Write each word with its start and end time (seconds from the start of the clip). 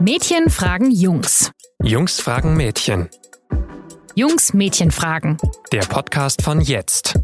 Mädchen 0.00 0.48
fragen 0.48 0.92
Jungs. 0.92 1.50
Jungs 1.82 2.20
fragen 2.20 2.56
Mädchen. 2.56 3.08
Jungs 4.14 4.54
Mädchen 4.54 4.92
fragen. 4.92 5.38
Der 5.72 5.80
Podcast 5.80 6.42
von 6.42 6.60
jetzt. 6.60 7.18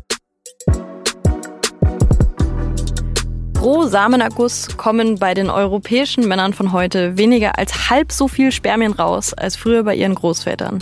Pro 3.53 3.87
Samenerguss 3.87 4.77
kommen 4.77 5.21
bei 5.21 5.35
den 5.35 5.51
europäischen 5.51 6.27
Männern 6.27 6.53
von 6.53 6.73
heute 6.73 7.17
weniger 7.17 7.59
als 7.59 7.91
halb 7.91 8.11
so 8.11 8.27
viel 8.27 8.51
Spermien 8.51 8.93
raus 8.93 9.33
als 9.35 9.55
früher 9.55 9.85
bei 9.85 9.95
ihren 9.95 10.17
Großvätern. 10.17 10.81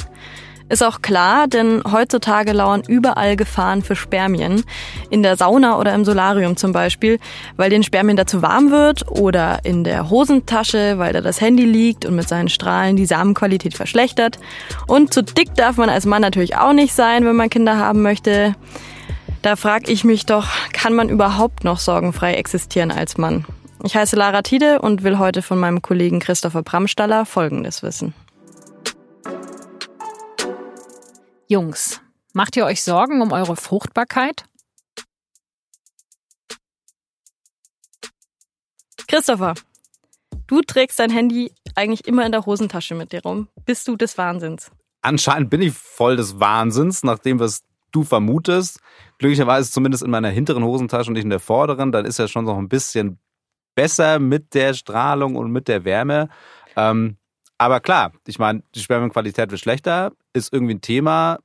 Ist 0.72 0.82
auch 0.82 1.02
klar, 1.02 1.48
denn 1.48 1.82
heutzutage 1.92 2.52
lauern 2.52 2.82
überall 2.88 3.36
Gefahren 3.36 3.82
für 3.82 3.94
Spermien. 3.94 4.64
In 5.10 5.22
der 5.22 5.36
Sauna 5.36 5.78
oder 5.78 5.92
im 5.94 6.06
Solarium 6.06 6.56
zum 6.56 6.72
Beispiel, 6.72 7.18
weil 7.58 7.68
den 7.68 7.82
Spermien 7.82 8.16
dazu 8.16 8.40
warm 8.40 8.70
wird 8.70 9.06
oder 9.10 9.66
in 9.66 9.84
der 9.84 10.08
Hosentasche, 10.08 10.96
weil 10.96 11.12
da 11.12 11.20
das 11.20 11.42
Handy 11.42 11.66
liegt 11.66 12.06
und 12.06 12.16
mit 12.16 12.26
seinen 12.26 12.48
Strahlen 12.48 12.96
die 12.96 13.04
Samenqualität 13.04 13.74
verschlechtert. 13.74 14.38
Und 14.86 15.12
zu 15.12 15.22
dick 15.22 15.54
darf 15.56 15.76
man 15.76 15.90
als 15.90 16.06
Mann 16.06 16.22
natürlich 16.22 16.56
auch 16.56 16.72
nicht 16.72 16.94
sein, 16.94 17.26
wenn 17.26 17.36
man 17.36 17.50
Kinder 17.50 17.76
haben 17.76 18.00
möchte. 18.00 18.54
Da 19.42 19.56
frage 19.56 19.92
ich 19.92 20.04
mich 20.04 20.24
doch, 20.24 20.46
kann 20.72 20.94
man 20.94 21.10
überhaupt 21.10 21.64
noch 21.64 21.80
sorgenfrei 21.80 22.32
existieren 22.32 22.90
als 22.90 23.18
Mann? 23.18 23.44
Ich 23.84 23.94
heiße 23.94 24.16
Lara 24.16 24.40
Tide 24.40 24.80
und 24.80 25.02
will 25.02 25.18
heute 25.18 25.42
von 25.42 25.60
meinem 25.60 25.82
Kollegen 25.82 26.18
Christopher 26.18 26.62
Bramstaller 26.62 27.26
Folgendes 27.26 27.82
wissen. 27.82 28.14
Jungs, 31.52 32.00
macht 32.32 32.56
ihr 32.56 32.64
euch 32.64 32.82
Sorgen 32.82 33.20
um 33.20 33.30
eure 33.30 33.56
Fruchtbarkeit? 33.56 34.46
Christopher, 39.06 39.52
du 40.46 40.62
trägst 40.62 40.98
dein 40.98 41.10
Handy 41.10 41.52
eigentlich 41.74 42.06
immer 42.06 42.24
in 42.24 42.32
der 42.32 42.46
Hosentasche 42.46 42.94
mit 42.94 43.12
dir 43.12 43.20
rum. 43.20 43.48
Bist 43.66 43.86
du 43.86 43.96
des 43.96 44.16
Wahnsinns? 44.16 44.70
Anscheinend 45.02 45.50
bin 45.50 45.60
ich 45.60 45.74
voll 45.74 46.16
des 46.16 46.40
Wahnsinns, 46.40 47.02
nach 47.02 47.18
dem, 47.18 47.38
was 47.38 47.60
du 47.90 48.02
vermutest. 48.02 48.80
Glücklicherweise 49.18 49.70
zumindest 49.70 50.02
in 50.02 50.10
meiner 50.10 50.30
hinteren 50.30 50.64
Hosentasche 50.64 51.10
und 51.10 51.14
nicht 51.14 51.24
in 51.24 51.28
der 51.28 51.38
vorderen. 51.38 51.92
Dann 51.92 52.06
ist 52.06 52.18
ja 52.18 52.28
schon 52.28 52.46
noch 52.46 52.56
ein 52.56 52.70
bisschen 52.70 53.18
besser 53.74 54.18
mit 54.18 54.54
der 54.54 54.72
Strahlung 54.72 55.36
und 55.36 55.52
mit 55.52 55.68
der 55.68 55.84
Wärme. 55.84 56.30
Ähm, 56.76 57.18
aber 57.62 57.80
klar, 57.80 58.12
ich 58.26 58.38
meine, 58.40 58.62
die 58.74 58.80
Spermienqualität 58.80 59.50
wird 59.50 59.60
schlechter, 59.60 60.12
ist 60.32 60.52
irgendwie 60.52 60.74
ein 60.74 60.80
Thema. 60.80 61.38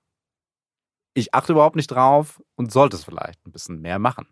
Ich 1.14 1.34
achte 1.36 1.54
überhaupt 1.54 1.76
nicht 1.76 1.92
drauf 1.92 2.42
und 2.56 2.72
sollte 2.72 2.96
es 2.96 3.04
vielleicht 3.04 3.46
ein 3.46 3.52
bisschen 3.52 3.82
mehr 3.82 4.00
machen. 4.00 4.28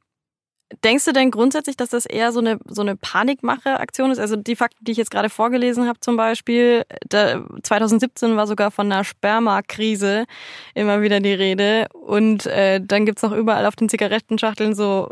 Denkst 0.84 1.06
du 1.06 1.14
denn 1.14 1.30
grundsätzlich, 1.30 1.78
dass 1.78 1.90
das 1.90 2.08
eher 2.08 2.32
so 2.32 2.40
eine, 2.40 2.58
so 2.66 2.82
eine 2.82 2.96
Panikmache-Aktion 2.96 4.10
ist? 4.10 4.18
Also 4.18 4.36
die 4.36 4.56
Fakten, 4.56 4.84
die 4.84 4.94
ich 4.94 4.98
jetzt 4.98 5.12
gerade 5.12 5.30
vorgelesen 5.30 5.88
habe 5.88 6.00
zum 6.00 6.18
Beispiel, 6.18 6.86
da, 7.08 7.46
2017 7.62 8.36
war 8.36 8.48
sogar 8.48 8.72
von 8.72 8.92
einer 8.92 9.04
Spermakrise 9.04 10.26
immer 10.74 11.04
wieder 11.04 11.20
die 11.20 11.34
Rede. 11.34 11.86
Und 11.94 12.48
äh, 12.48 12.82
dann 12.82 13.06
gibt's 13.06 13.22
noch 13.22 13.32
überall 13.32 13.68
auf 13.68 13.76
den 13.76 13.90
Zigarettenschachteln 13.90 14.74
so 14.74 15.12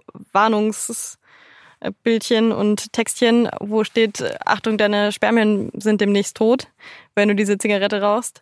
Warnungsbildchen 1.84 2.52
und 2.52 2.94
Textchen, 2.94 3.50
wo 3.60 3.84
steht, 3.84 4.24
Achtung, 4.46 4.78
deine 4.78 5.12
Spermien 5.12 5.72
sind 5.76 6.02
demnächst 6.02 6.38
tot, 6.38 6.68
wenn 7.16 7.30
du 7.30 7.36
diese 7.36 7.58
Zigarette 7.58 8.02
rauchst. 8.02 8.42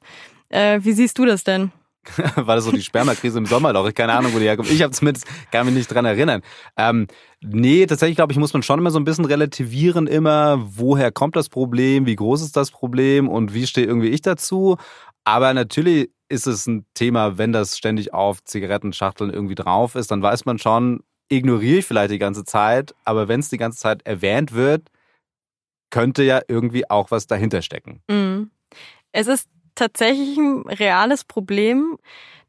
Äh, 0.49 0.79
wie 0.83 0.93
siehst 0.93 1.17
du 1.17 1.25
das 1.25 1.43
denn? 1.43 1.71
war 2.35 2.55
das 2.55 2.65
so 2.65 2.71
die 2.71 2.81
Spermakrise 2.81 3.37
im 3.37 3.45
Sommerloch? 3.45 3.87
Ich 3.87 3.93
keine 3.93 4.13
Ahnung, 4.13 4.33
wo 4.33 4.39
die 4.39 4.45
herkommt. 4.45 4.71
Ich 4.71 4.81
habe 4.81 4.91
zumindest, 4.91 5.27
kann 5.51 5.67
mich 5.67 5.75
nicht 5.75 5.93
dran 5.93 6.05
erinnern. 6.05 6.41
Ähm, 6.75 7.07
nee, 7.41 7.85
tatsächlich 7.85 8.15
glaube 8.15 8.33
ich, 8.33 8.39
muss 8.39 8.53
man 8.53 8.63
schon 8.63 8.79
immer 8.79 8.89
so 8.89 8.99
ein 8.99 9.03
bisschen 9.03 9.25
relativieren 9.25 10.07
immer, 10.07 10.59
woher 10.61 11.11
kommt 11.11 11.35
das 11.35 11.47
Problem, 11.47 12.07
wie 12.07 12.15
groß 12.15 12.41
ist 12.41 12.57
das 12.57 12.71
Problem 12.71 13.29
und 13.29 13.53
wie 13.53 13.67
stehe 13.67 13.85
irgendwie 13.85 14.09
ich 14.09 14.21
dazu. 14.21 14.77
Aber 15.25 15.53
natürlich 15.53 16.09
ist 16.27 16.47
es 16.47 16.65
ein 16.65 16.85
Thema, 16.95 17.37
wenn 17.37 17.51
das 17.51 17.77
ständig 17.77 18.13
auf 18.13 18.43
Zigarettenschachteln 18.43 19.31
irgendwie 19.31 19.55
drauf 19.55 19.95
ist, 19.95 20.09
dann 20.09 20.23
weiß 20.23 20.45
man 20.45 20.57
schon, 20.57 21.03
ignoriere 21.31 21.79
ich 21.79 21.85
vielleicht 21.85 22.11
die 22.11 22.19
ganze 22.19 22.43
Zeit, 22.43 22.93
aber 23.05 23.27
wenn 23.27 23.39
es 23.39 23.49
die 23.49 23.57
ganze 23.57 23.79
Zeit 23.79 24.05
erwähnt 24.05 24.53
wird, 24.53 24.89
könnte 25.89 26.23
ja 26.23 26.41
irgendwie 26.47 26.89
auch 26.89 27.11
was 27.11 27.27
dahinter 27.27 27.61
stecken. 27.61 28.01
Mhm. 28.09 28.51
Es 29.11 29.27
ist 29.27 29.49
tatsächlich 29.75 30.37
ein 30.37 30.61
reales 30.67 31.23
Problem, 31.23 31.97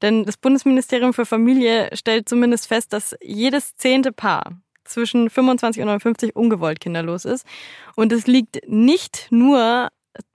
denn 0.00 0.24
das 0.24 0.36
Bundesministerium 0.36 1.14
für 1.14 1.26
Familie 1.26 1.90
stellt 1.94 2.28
zumindest 2.28 2.66
fest, 2.66 2.92
dass 2.92 3.16
jedes 3.22 3.76
zehnte 3.76 4.12
Paar 4.12 4.60
zwischen 4.84 5.30
25 5.30 5.80
und 5.82 5.86
59 5.86 6.36
ungewollt 6.36 6.80
kinderlos 6.80 7.24
ist. 7.24 7.46
Und 7.94 8.12
es 8.12 8.26
liegt 8.26 8.68
nicht 8.68 9.28
nur 9.30 9.88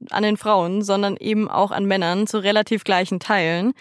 an 0.10 0.24
den 0.24 0.38
Frauen, 0.38 0.82
sondern 0.82 1.18
eben 1.18 1.50
auch 1.50 1.72
an 1.72 1.86
Männern 1.86 2.28
zu 2.28 2.40
relativ 2.40 2.84
gleichen 2.84 3.20
Teilen. 3.20 3.74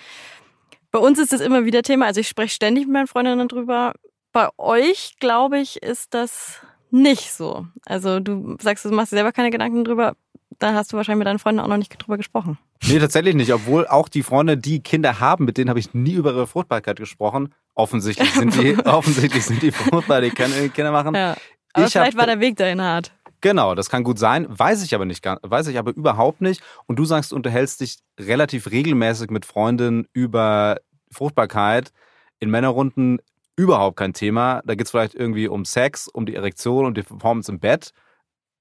Bei 0.90 0.98
uns 0.98 1.18
ist 1.18 1.32
das 1.32 1.40
immer 1.40 1.64
wieder 1.64 1.82
Thema, 1.82 2.06
also 2.06 2.20
ich 2.20 2.28
spreche 2.28 2.54
ständig 2.54 2.86
mit 2.86 2.92
meinen 2.92 3.06
Freundinnen 3.06 3.48
drüber. 3.48 3.94
Bei 4.36 4.50
euch, 4.58 5.16
glaube 5.18 5.58
ich, 5.58 5.82
ist 5.82 6.12
das 6.12 6.60
nicht 6.90 7.32
so. 7.32 7.66
Also 7.86 8.20
du 8.20 8.58
sagst, 8.60 8.84
du 8.84 8.90
machst 8.90 9.12
dir 9.12 9.16
selber 9.16 9.32
keine 9.32 9.50
Gedanken 9.50 9.82
drüber 9.82 10.14
da 10.58 10.74
hast 10.74 10.92
du 10.92 10.96
wahrscheinlich 10.96 11.18
mit 11.18 11.26
deinen 11.26 11.38
Freunden 11.38 11.60
auch 11.60 11.68
noch 11.68 11.76
nicht 11.76 11.96
drüber 11.98 12.16
gesprochen. 12.16 12.58
Nee, 12.86 12.98
tatsächlich 12.98 13.34
nicht. 13.34 13.52
Obwohl 13.52 13.86
auch 13.86 14.08
die 14.08 14.22
Freunde, 14.22 14.56
die 14.56 14.80
Kinder 14.80 15.20
haben, 15.20 15.44
mit 15.44 15.58
denen 15.58 15.68
habe 15.68 15.78
ich 15.78 15.94
nie 15.94 16.12
über 16.12 16.32
ihre 16.32 16.46
Fruchtbarkeit 16.46 16.98
gesprochen. 16.98 17.54
Offensichtlich 17.74 18.30
sind 18.32 18.54
die, 18.54 18.76
offensichtlich 18.84 19.44
sind 19.44 19.62
die 19.62 19.72
fruchtbar, 19.72 20.20
die 20.20 20.30
können 20.30 20.72
Kinder 20.72 20.92
machen. 20.92 21.14
Ja. 21.14 21.36
Aber 21.72 21.86
ich 21.86 21.92
vielleicht 21.92 22.12
hab, 22.12 22.20
war 22.20 22.26
der 22.26 22.40
Weg 22.40 22.56
dahin 22.56 22.80
hart. 22.80 23.12
Genau, 23.42 23.74
das 23.74 23.90
kann 23.90 24.02
gut 24.02 24.18
sein. 24.18 24.46
Weiß 24.48 24.82
ich 24.82 24.94
aber 24.94 25.04
nicht, 25.04 25.24
weiß 25.24 25.66
ich 25.68 25.78
aber 25.78 25.94
überhaupt 25.94 26.40
nicht. 26.40 26.62
Und 26.86 26.98
du 26.98 27.04
sagst, 27.04 27.32
du 27.32 27.36
unterhältst 27.36 27.80
dich 27.80 27.98
relativ 28.18 28.70
regelmäßig 28.70 29.30
mit 29.30 29.44
Freundinnen 29.44 30.06
über 30.12 30.78
Fruchtbarkeit. 31.10 31.92
In 32.38 32.50
Männerrunden 32.50 33.20
überhaupt 33.56 33.96
kein 33.96 34.12
Thema. 34.12 34.62
Da 34.64 34.74
geht 34.74 34.86
es 34.86 34.90
vielleicht 34.90 35.14
irgendwie 35.14 35.48
um 35.48 35.64
Sex, 35.64 36.08
um 36.08 36.26
die 36.26 36.34
Erektion, 36.34 36.86
um 36.86 36.94
die 36.94 37.02
Performance 37.02 37.50
im 37.50 37.58
Bett, 37.58 37.90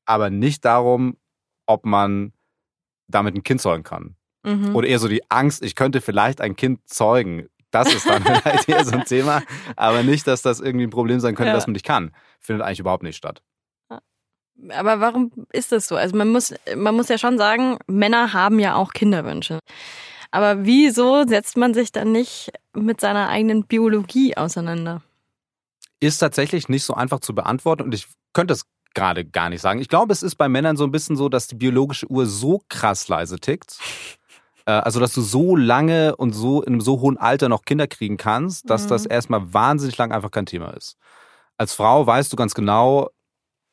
aber 0.06 0.30
nicht 0.30 0.66
darum, 0.66 1.18
ob 1.68 1.86
man 1.86 2.34
damit 3.08 3.36
ein 3.36 3.44
Kind 3.44 3.62
zeugen 3.62 3.84
kann. 3.84 4.16
Mhm. 4.44 4.76
Oder 4.76 4.88
eher 4.88 5.00
so 5.00 5.08
die 5.08 5.30
Angst, 5.30 5.64
ich 5.64 5.76
könnte 5.76 6.02
vielleicht 6.02 6.42
ein 6.42 6.56
Kind 6.56 6.88
zeugen. 6.88 7.48
Das 7.72 7.94
ist 7.94 8.08
dann 8.08 8.24
vielleicht 8.44 8.70
eher 8.70 8.86
so 8.86 8.94
ein 8.94 9.06
Thema. 9.06 9.42
Aber 9.76 10.04
nicht, 10.04 10.28
dass 10.28 10.42
das 10.42 10.60
irgendwie 10.60 10.86
ein 10.86 10.92
Problem 10.92 11.20
sein 11.20 11.36
könnte, 11.36 11.50
ja. 11.50 11.56
dass 11.56 11.68
man 11.68 11.74
nicht 11.74 11.86
kann. 11.86 12.12
Findet 12.40 12.66
eigentlich 12.66 12.80
überhaupt 12.80 13.04
nicht 13.04 13.18
statt. 13.18 13.42
Aber 14.70 15.02
warum 15.02 15.32
ist 15.52 15.72
das 15.72 15.88
so? 15.88 15.98
Also 15.98 16.16
man 16.16 16.30
muss, 16.30 16.54
man 16.76 16.96
muss 16.96 17.10
ja 17.10 17.18
schon 17.18 17.38
sagen, 17.38 17.78
Männer 17.88 18.32
haben 18.32 18.60
ja 18.60 18.76
auch 18.76 18.94
Kinderwünsche. 18.94 19.60
Aber 20.36 20.66
wieso 20.66 21.26
setzt 21.26 21.56
man 21.56 21.74
sich 21.74 21.94
dann 21.94 22.12
nicht 22.12 22.52
mit 22.74 23.00
seiner 23.00 23.30
eigenen 23.30 23.64
Biologie 23.64 24.36
auseinander? 24.36 25.02
Ist 26.02 26.18
tatsächlich 26.18 26.68
nicht 26.68 26.84
so 26.84 26.94
einfach 26.94 27.22
zu 27.22 27.34
beantworten 27.34 27.84
und 27.84 27.94
ich 27.94 28.08
könnte 28.34 28.54
es 28.54 28.66
gerade 28.94 29.24
gar 29.24 29.48
nicht 29.48 29.62
sagen. 29.62 29.80
Ich 29.80 29.88
glaube, 29.88 30.12
es 30.12 30.24
ist 30.24 30.36
bei 30.36 30.50
Männern 30.50 30.76
so 30.76 30.84
ein 30.84 30.92
bisschen 30.92 31.16
so, 31.16 31.30
dass 31.30 31.48
die 31.48 31.56
biologische 31.56 32.12
Uhr 32.12 32.26
so 32.26 32.62
krass 32.68 33.08
leise 33.08 33.40
tickt. 33.40 33.80
Äh, 34.68 34.72
also, 34.72 35.00
dass 35.00 35.14
du 35.14 35.22
so 35.22 35.56
lange 35.56 36.16
und 36.16 36.34
so 36.34 36.64
in 36.64 36.74
einem 36.74 36.82
so 36.82 37.00
hohen 37.00 37.20
Alter 37.20 37.50
noch 37.50 37.66
Kinder 37.66 37.86
kriegen 37.86 38.18
kannst, 38.18 38.68
dass 38.68 38.86
mhm. 38.86 38.90
das 38.90 39.06
erstmal 39.06 39.54
wahnsinnig 39.54 39.96
lang 40.00 40.12
einfach 40.12 40.32
kein 40.32 40.48
Thema 40.48 40.72
ist. 40.72 40.98
Als 41.56 41.76
Frau 41.76 42.08
weißt 42.08 42.34
du 42.34 42.36
ganz 42.36 42.56
genau, 42.56 43.12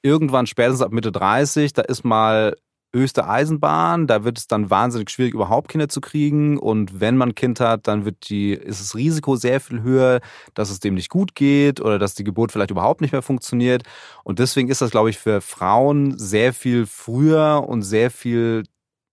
irgendwann 0.03 0.47
spätestens 0.47 0.83
ab 0.83 0.93
Mitte 0.93 1.11
30, 1.11 1.73
da 1.73 1.81
ist 1.81 2.05
mal 2.05 2.55
höchste 2.93 3.29
Eisenbahn. 3.29 4.07
Da 4.07 4.25
wird 4.25 4.39
es 4.39 4.47
dann 4.47 4.71
wahnsinnig 4.71 5.11
schwierig, 5.11 5.35
überhaupt 5.35 5.69
Kinder 5.69 5.89
zu 5.89 6.01
kriegen. 6.01 6.59
Und 6.59 7.01
wenn 7.01 7.17
man 7.17 7.31
ein 7.31 7.35
Kind 7.35 7.61
hat, 7.61 7.89
dann 7.89 8.05
wird 8.05 8.29
die, 8.29 8.53
ist 8.53 8.81
das 8.81 8.95
Risiko 8.95 9.37
sehr 9.37 9.61
viel 9.61 9.83
höher, 9.83 10.21
dass 10.55 10.71
es 10.71 10.81
dem 10.81 10.95
nicht 10.95 11.09
gut 11.11 11.35
geht 11.35 11.81
oder 11.81 11.99
dass 11.99 12.15
die 12.15 12.25
Geburt 12.25 12.53
vielleicht 12.53 12.71
überhaupt 12.71 13.01
nicht 13.01 13.13
mehr 13.13 13.23
funktioniert. 13.23 13.83
Und 14.25 14.39
deswegen 14.39 14.69
ist 14.69 14.83
das, 14.83 14.91
glaube 14.91 15.11
ich, 15.11 15.19
für 15.19 15.41
Frauen 15.41 16.19
sehr 16.19 16.53
viel 16.53 16.87
früher 16.87 17.65
und 17.67 17.83
sehr 17.83 18.11
viel 18.11 18.65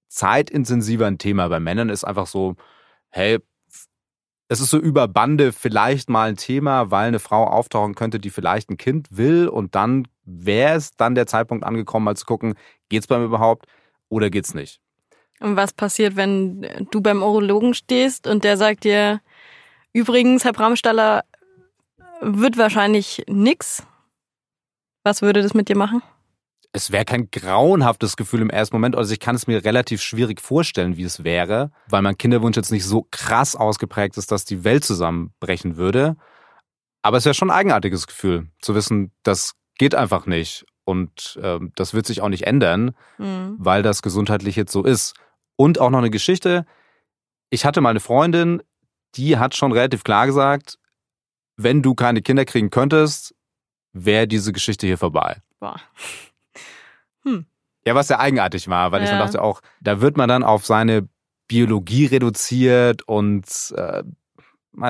zeitintensiver 0.10 1.08
ein 1.08 1.18
Thema. 1.18 1.48
Bei 1.50 1.60
Männern 1.60 1.90
ist 1.90 2.04
einfach 2.04 2.28
so, 2.28 2.56
hey, 3.10 3.40
es 4.52 4.60
ist 4.60 4.72
so 4.72 4.80
über 4.80 5.08
Bande 5.08 5.52
vielleicht 5.52 6.10
mal 6.10 6.30
ein 6.30 6.36
Thema, 6.36 6.90
weil 6.90 7.08
eine 7.08 7.20
Frau 7.20 7.46
auftauchen 7.46 7.94
könnte, 7.94 8.20
die 8.20 8.32
vielleicht 8.32 8.72
ein 8.72 8.78
Kind 8.78 9.08
will 9.12 9.48
und 9.48 9.76
dann 9.76 10.08
wäre 10.26 10.76
es 10.76 10.96
dann 10.96 11.14
der 11.14 11.28
Zeitpunkt 11.28 11.64
angekommen, 11.64 12.06
mal 12.06 12.18
zu 12.18 12.26
gucken, 12.26 12.56
geht's 12.90 13.06
bei 13.06 13.20
mir 13.20 13.26
überhaupt 13.26 13.68
oder 14.10 14.30
geht's 14.30 14.54
nicht? 14.54 14.80
Und 15.40 15.56
was 15.56 15.72
passiert, 15.74 16.16
wenn 16.16 16.88
du 16.92 17.02
beim 17.02 17.24
Urologen 17.24 17.74
stehst 17.74 18.28
und 18.28 18.44
der 18.44 18.58
sagt 18.58 18.84
dir, 18.84 19.22
übrigens, 19.94 20.44
Herr 20.44 20.54
Bramstaller, 20.54 21.24
wird 22.22 22.58
wahrscheinlich 22.58 23.24
nix? 23.28 23.84
Was 25.04 25.22
würde 25.22 25.42
das 25.42 25.54
mit 25.54 25.70
dir 25.70 25.78
machen? 25.78 26.02
Es 26.72 26.92
wäre 26.92 27.06
kein 27.06 27.32
grauenhaftes 27.32 28.16
Gefühl 28.16 28.42
im 28.42 28.50
ersten 28.50 28.76
Moment. 28.76 28.96
Also 28.96 29.14
ich 29.14 29.20
kann 29.20 29.36
es 29.36 29.48
mir 29.48 29.64
relativ 29.64 30.02
schwierig 30.02 30.40
vorstellen, 30.40 30.98
wie 30.98 31.04
es 31.04 31.24
wäre, 31.24 31.72
weil 31.88 32.04
mein 32.04 32.18
Kinderwunsch 32.18 32.58
jetzt 32.58 32.72
nicht 32.72 32.86
so 32.86 33.08
krass 33.10 33.56
ausgeprägt 33.56 34.18
ist, 34.18 34.32
dass 34.32 34.46
die 34.46 34.64
Welt 34.64 34.84
zusammenbrechen 34.84 35.78
würde. 35.78 36.16
Aber 37.02 37.18
es 37.18 37.26
wäre 37.26 37.34
schon 37.34 37.50
ein 37.50 37.58
eigenartiges 37.58 38.06
Gefühl, 38.06 38.50
zu 38.62 38.76
wissen, 38.76 39.12
das 39.24 39.56
geht 39.78 39.96
einfach 39.96 40.26
nicht. 40.26 40.66
Und 40.90 41.40
ähm, 41.44 41.72
das 41.76 41.94
wird 41.94 42.06
sich 42.08 42.22
auch 42.22 42.30
nicht 42.30 42.48
ändern, 42.48 42.96
Mhm. 43.18 43.56
weil 43.60 43.84
das 43.84 44.02
gesundheitlich 44.02 44.56
jetzt 44.56 44.72
so 44.72 44.84
ist. 44.84 45.14
Und 45.56 45.80
auch 45.80 45.90
noch 45.92 46.00
eine 46.00 46.10
Geschichte. 46.10 46.66
Ich 47.50 47.66
hatte 47.66 47.82
mal 47.82 47.90
eine 47.92 48.00
Freundin, 48.00 48.62
die 49.16 49.38
hat 49.38 49.56
schon 49.56 49.72
relativ 49.72 50.04
klar 50.04 50.26
gesagt, 50.26 50.78
wenn 51.58 51.82
du 51.82 51.94
keine 51.96 52.22
Kinder 52.22 52.46
kriegen 52.46 52.70
könntest, 52.70 53.36
wäre 53.94 54.28
diese 54.28 54.52
Geschichte 54.54 54.88
hier 54.88 54.98
vorbei. 54.98 55.42
Boah. 55.60 55.80
Ja, 57.86 57.96
was 57.96 58.10
ja 58.10 58.20
eigenartig 58.20 58.68
war, 58.68 58.92
weil 58.92 59.04
ich 59.04 59.10
dann 59.10 59.20
Ja. 59.20 59.26
dachte 59.26 59.42
auch, 59.42 59.62
da 59.82 60.02
wird 60.02 60.18
man 60.18 60.28
dann 60.28 60.44
auf 60.44 60.66
seine 60.66 61.08
Biologie 61.48 62.06
reduziert 62.06 63.08
und 63.08 63.46
äh, 63.76 64.04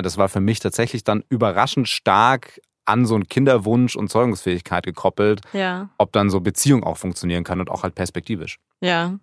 das 0.01 0.17
war 0.17 0.27
für 0.27 0.39
mich 0.41 0.59
tatsächlich 0.59 1.03
dann 1.03 1.23
überraschend 1.29 1.87
stark 1.87 2.59
an 2.89 3.05
so 3.05 3.15
einen 3.15 3.27
Kinderwunsch 3.27 3.95
und 3.95 4.09
Zeugungsfähigkeit 4.09 4.83
gekoppelt, 4.85 5.41
Ja. 5.53 5.89
ob 5.97 6.11
dann 6.11 6.29
so 6.29 6.39
Beziehung 6.41 6.83
auch 6.83 6.97
funktionieren 6.97 7.43
kann 7.43 7.59
und 7.59 7.69
auch 7.69 7.83
halt 7.83 7.95
perspektivisch. 7.95 8.57
Ja. 8.81 9.17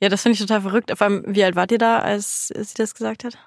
Ja, 0.00 0.08
das 0.08 0.22
finde 0.22 0.34
ich 0.34 0.40
total 0.40 0.60
verrückt. 0.60 0.92
Vor 0.96 1.06
allem, 1.06 1.24
wie 1.26 1.42
alt 1.44 1.56
wart 1.56 1.72
ihr 1.72 1.78
da, 1.78 1.98
als 1.98 2.48
sie 2.48 2.74
das 2.76 2.94
gesagt 2.94 3.24
hat? 3.24 3.38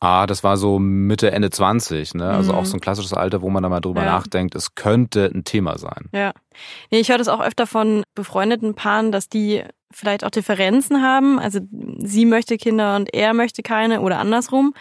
Ah, 0.00 0.26
das 0.26 0.42
war 0.42 0.56
so 0.56 0.80
Mitte, 0.80 1.30
Ende 1.30 1.50
20, 1.50 2.14
ne? 2.14 2.28
Also 2.28 2.52
Mhm. 2.52 2.58
auch 2.58 2.64
so 2.64 2.76
ein 2.76 2.80
klassisches 2.80 3.12
Alter, 3.12 3.40
wo 3.40 3.50
man 3.50 3.62
da 3.62 3.68
mal 3.68 3.78
drüber 3.80 4.02
Ja. 4.02 4.10
nachdenkt, 4.12 4.56
es 4.56 4.74
könnte 4.74 5.30
ein 5.32 5.44
Thema 5.44 5.78
sein. 5.78 6.08
Ja. 6.12 6.32
Nee, 6.90 6.98
ich 6.98 7.08
höre 7.10 7.18
das 7.18 7.28
auch 7.28 7.40
öfter 7.40 7.68
von 7.68 8.02
befreundeten 8.16 8.74
Paaren, 8.74 9.12
dass 9.12 9.28
die 9.28 9.62
vielleicht 9.92 10.24
auch 10.24 10.30
Differenzen 10.30 11.02
haben. 11.02 11.38
Also 11.38 11.60
sie 11.98 12.24
möchte 12.26 12.56
Kinder 12.56 12.96
und 12.96 13.14
er 13.14 13.32
möchte 13.32 13.62
keine 13.62 14.00
oder 14.00 14.18
andersrum. 14.18 14.74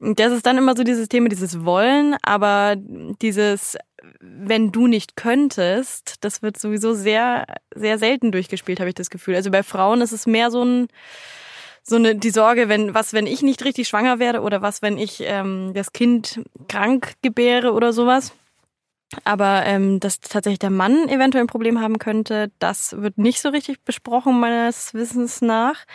Das 0.00 0.32
ist 0.32 0.46
dann 0.46 0.58
immer 0.58 0.76
so 0.76 0.84
dieses 0.84 1.08
Thema, 1.08 1.28
dieses 1.28 1.64
Wollen, 1.64 2.16
aber 2.22 2.76
dieses, 2.76 3.76
wenn 4.20 4.70
du 4.70 4.86
nicht 4.86 5.16
könntest, 5.16 6.24
das 6.24 6.40
wird 6.40 6.58
sowieso 6.58 6.94
sehr, 6.94 7.46
sehr 7.74 7.98
selten 7.98 8.30
durchgespielt, 8.30 8.78
habe 8.78 8.90
ich 8.90 8.94
das 8.94 9.10
Gefühl. 9.10 9.34
Also 9.34 9.50
bei 9.50 9.64
Frauen 9.64 10.00
ist 10.00 10.12
es 10.12 10.26
mehr 10.26 10.52
so 10.52 10.64
ein, 10.64 10.86
so 11.82 11.96
eine, 11.96 12.14
die 12.14 12.30
Sorge, 12.30 12.68
wenn, 12.68 12.94
was, 12.94 13.12
wenn 13.12 13.26
ich 13.26 13.42
nicht 13.42 13.64
richtig 13.64 13.88
schwanger 13.88 14.20
werde 14.20 14.42
oder 14.42 14.62
was, 14.62 14.82
wenn 14.82 14.98
ich 14.98 15.20
ähm, 15.24 15.72
das 15.74 15.92
Kind 15.92 16.42
krank 16.68 17.14
gebäre 17.22 17.72
oder 17.72 17.92
sowas. 17.92 18.32
Aber 19.24 19.64
ähm, 19.64 20.00
dass 20.00 20.20
tatsächlich 20.20 20.58
der 20.58 20.70
Mann 20.70 21.08
eventuell 21.08 21.44
ein 21.44 21.48
Problem 21.48 21.80
haben 21.80 21.98
könnte, 21.98 22.52
das 22.58 22.94
wird 23.00 23.18
nicht 23.18 23.40
so 23.40 23.48
richtig 23.48 23.82
besprochen, 23.82 24.38
meines 24.38 24.94
Wissens 24.94 25.40
nach. 25.40 25.86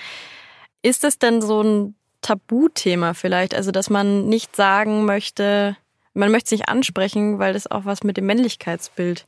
Ist 0.82 1.04
es 1.04 1.20
denn 1.20 1.42
so 1.42 1.62
ein 1.62 1.96
Tabuthema 2.24 3.14
vielleicht? 3.14 3.54
Also, 3.54 3.72
dass 3.72 3.90
man 3.90 4.28
nicht 4.28 4.56
sagen 4.56 5.06
möchte, 5.06 5.78
man 6.14 6.32
möchte 6.32 6.48
es 6.48 6.60
nicht 6.60 6.70
ansprechen, 6.70 7.40
weil 7.40 7.54
das 7.54 7.70
auch 7.70 7.86
was 7.86 8.04
mit 8.04 8.18
dem 8.18 8.26
Männlichkeitsbild 8.26 9.26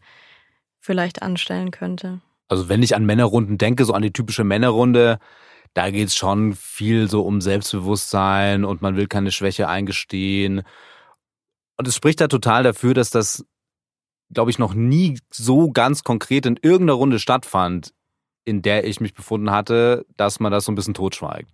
vielleicht 0.80 1.22
anstellen 1.22 1.72
könnte. 1.72 2.22
Also 2.48 2.70
wenn 2.70 2.84
ich 2.84 2.96
an 2.96 3.06
Männerrunden 3.06 3.58
denke, 3.58 3.86
so 3.86 3.94
an 3.94 4.04
die 4.04 4.14
typische 4.14 4.44
Männerrunde, 4.44 5.20
da 5.74 5.90
geht's 5.90 6.16
schon 6.16 6.54
viel 6.54 7.10
so 7.10 7.24
um 7.24 7.42
Selbstbewusstsein 7.42 8.64
und 8.64 8.82
man 8.82 8.96
will 8.96 9.08
keine 9.08 9.32
Schwäche 9.32 9.68
eingestehen. 9.68 10.62
Und 11.78 11.88
es 11.88 11.96
spricht 11.96 12.22
da 12.22 12.28
total 12.28 12.64
dafür, 12.64 12.94
dass 12.94 13.10
das, 13.10 13.46
glaube 14.32 14.52
ich, 14.52 14.60
noch 14.60 14.74
nie 14.74 15.20
so 15.32 15.72
ganz 15.72 16.04
konkret 16.04 16.46
in 16.46 16.58
irgendeiner 16.62 16.94
Runde 16.94 17.20
stattfand, 17.20 17.94
in 18.46 18.62
der 18.62 18.86
ich 18.86 19.02
mich 19.02 19.14
befunden 19.14 19.52
hatte, 19.52 20.06
dass 20.16 20.40
man 20.40 20.52
das 20.52 20.66
so 20.66 20.72
ein 20.72 20.76
bisschen 20.76 20.94
totschweigt. 20.94 21.52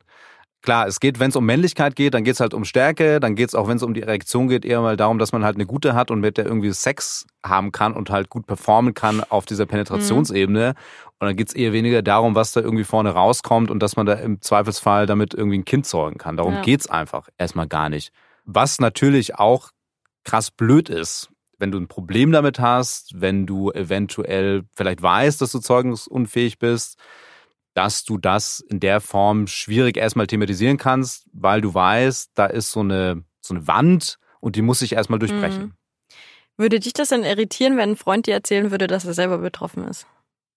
Klar, 0.62 0.86
es 0.86 1.00
geht, 1.00 1.20
wenn 1.20 1.30
es 1.30 1.36
um 1.36 1.46
Männlichkeit 1.46 1.96
geht, 1.96 2.14
dann 2.14 2.24
geht 2.24 2.36
es 2.36 2.40
halt 2.40 2.54
um 2.54 2.66
Stärke, 2.66 3.20
dann 3.20 3.36
geht 3.36 3.50
es 3.50 3.56
auch, 3.56 3.68
wenn 3.68 3.78
es 3.78 3.84
um 3.84 3.96
die 3.96 4.04
Erektion 4.04 4.48
geht, 4.48 4.64
eher 4.64 4.82
mal 4.82 4.96
darum, 4.96 5.18
dass 5.18 5.32
man 5.32 5.44
halt 5.44 5.56
eine 5.56 5.66
gute 5.66 5.96
hat 5.96 6.12
und 6.12 6.20
mit 6.20 6.38
der 6.38 6.46
irgendwie 6.46 6.72
Sex 6.72 7.26
haben 7.44 7.72
kann 7.72 7.94
und 7.94 8.12
halt 8.12 8.30
gut 8.30 8.46
performen 8.46 8.94
kann 8.94 9.24
auf 9.24 9.46
dieser 9.48 9.66
Penetrationsebene. 9.66 10.76
Und 11.20 11.28
dann 11.28 11.36
geht 11.36 11.50
es 11.50 11.56
eher 11.56 11.74
weniger 11.74 12.04
darum, 12.04 12.36
was 12.36 12.52
da 12.52 12.62
irgendwie 12.62 12.84
vorne 12.84 13.10
rauskommt 13.12 13.72
und 13.72 13.80
dass 13.82 13.96
man 13.96 14.06
da 14.06 14.14
im 14.14 14.40
Zweifelsfall 14.42 15.08
damit 15.08 15.34
irgendwie 15.34 15.58
ein 15.58 15.66
Kind 15.66 15.88
zeugen 15.88 16.18
kann. 16.20 16.38
Darum 16.38 16.56
Ja. 16.56 16.62
geht's 16.62 16.88
einfach 16.88 17.28
erstmal 17.40 17.68
gar 17.68 17.90
nicht. 17.90 18.12
Was 18.46 18.80
natürlich 18.80 19.36
auch 19.40 19.72
krass 20.24 20.52
blöd 20.52 20.90
ist, 20.90 21.30
wenn 21.58 21.72
du 21.72 21.80
ein 21.80 21.88
Problem 21.88 22.32
damit 22.32 22.60
hast, 22.60 23.20
wenn 23.20 23.46
du 23.46 23.72
eventuell 23.72 24.64
vielleicht 24.74 25.02
weißt, 25.02 25.42
dass 25.42 25.52
du 25.52 25.60
zeugungsunfähig 25.60 26.60
bist, 26.60 26.98
dass 27.74 28.04
du 28.04 28.18
das 28.18 28.60
in 28.60 28.80
der 28.80 29.02
Form 29.02 29.48
schwierig 29.48 29.98
erstmal 29.98 30.28
thematisieren 30.28 30.78
kannst, 30.78 31.30
weil 31.32 31.62
du 31.62 31.74
weißt, 31.74 32.32
da 32.36 32.46
ist 32.46 32.72
so 32.72 32.82
eine, 32.82 33.24
so 33.40 33.54
eine 33.54 33.68
Wand 33.68 34.18
und 34.40 34.56
die 34.56 34.62
muss 34.62 34.80
sich 34.80 34.94
erstmal 34.94 35.20
durchbrechen. 35.20 35.64
Mhm. 35.64 35.74
Würde 36.58 36.80
dich 36.80 36.94
das 36.94 37.10
denn 37.10 37.24
irritieren, 37.24 37.78
wenn 37.78 37.92
ein 37.92 37.96
Freund 37.96 38.28
dir 38.28 38.34
erzählen 38.34 38.72
würde, 38.72 38.88
dass 38.88 39.06
er 39.06 39.14
selber 39.14 39.38
betroffen 39.38 39.88
ist? 39.88 40.06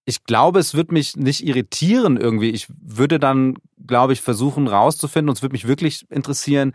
Ich 0.06 0.24
glaube, 0.24 0.58
es 0.58 0.74
wird 0.74 0.92
mich 0.92 1.16
nicht 1.16 1.46
irritieren 1.46 2.18
irgendwie. 2.18 2.50
Ich 2.50 2.66
würde 2.78 3.18
dann, 3.18 3.56
glaube 3.86 4.12
ich, 4.12 4.20
versuchen 4.20 4.68
rauszufinden 4.68 5.30
und 5.30 5.36
es 5.36 5.42
würde 5.42 5.54
mich 5.54 5.66
wirklich 5.66 6.04
interessieren, 6.10 6.74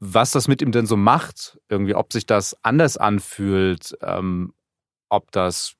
was 0.00 0.32
das 0.32 0.48
mit 0.48 0.60
ihm 0.60 0.72
denn 0.72 0.86
so 0.86 0.96
macht. 0.96 1.58
Irgendwie, 1.68 1.94
ob 1.94 2.12
sich 2.12 2.26
das 2.26 2.56
anders 2.64 2.96
anfühlt, 2.96 3.96
ähm, 4.02 4.54
ob 5.08 5.30
das 5.30 5.74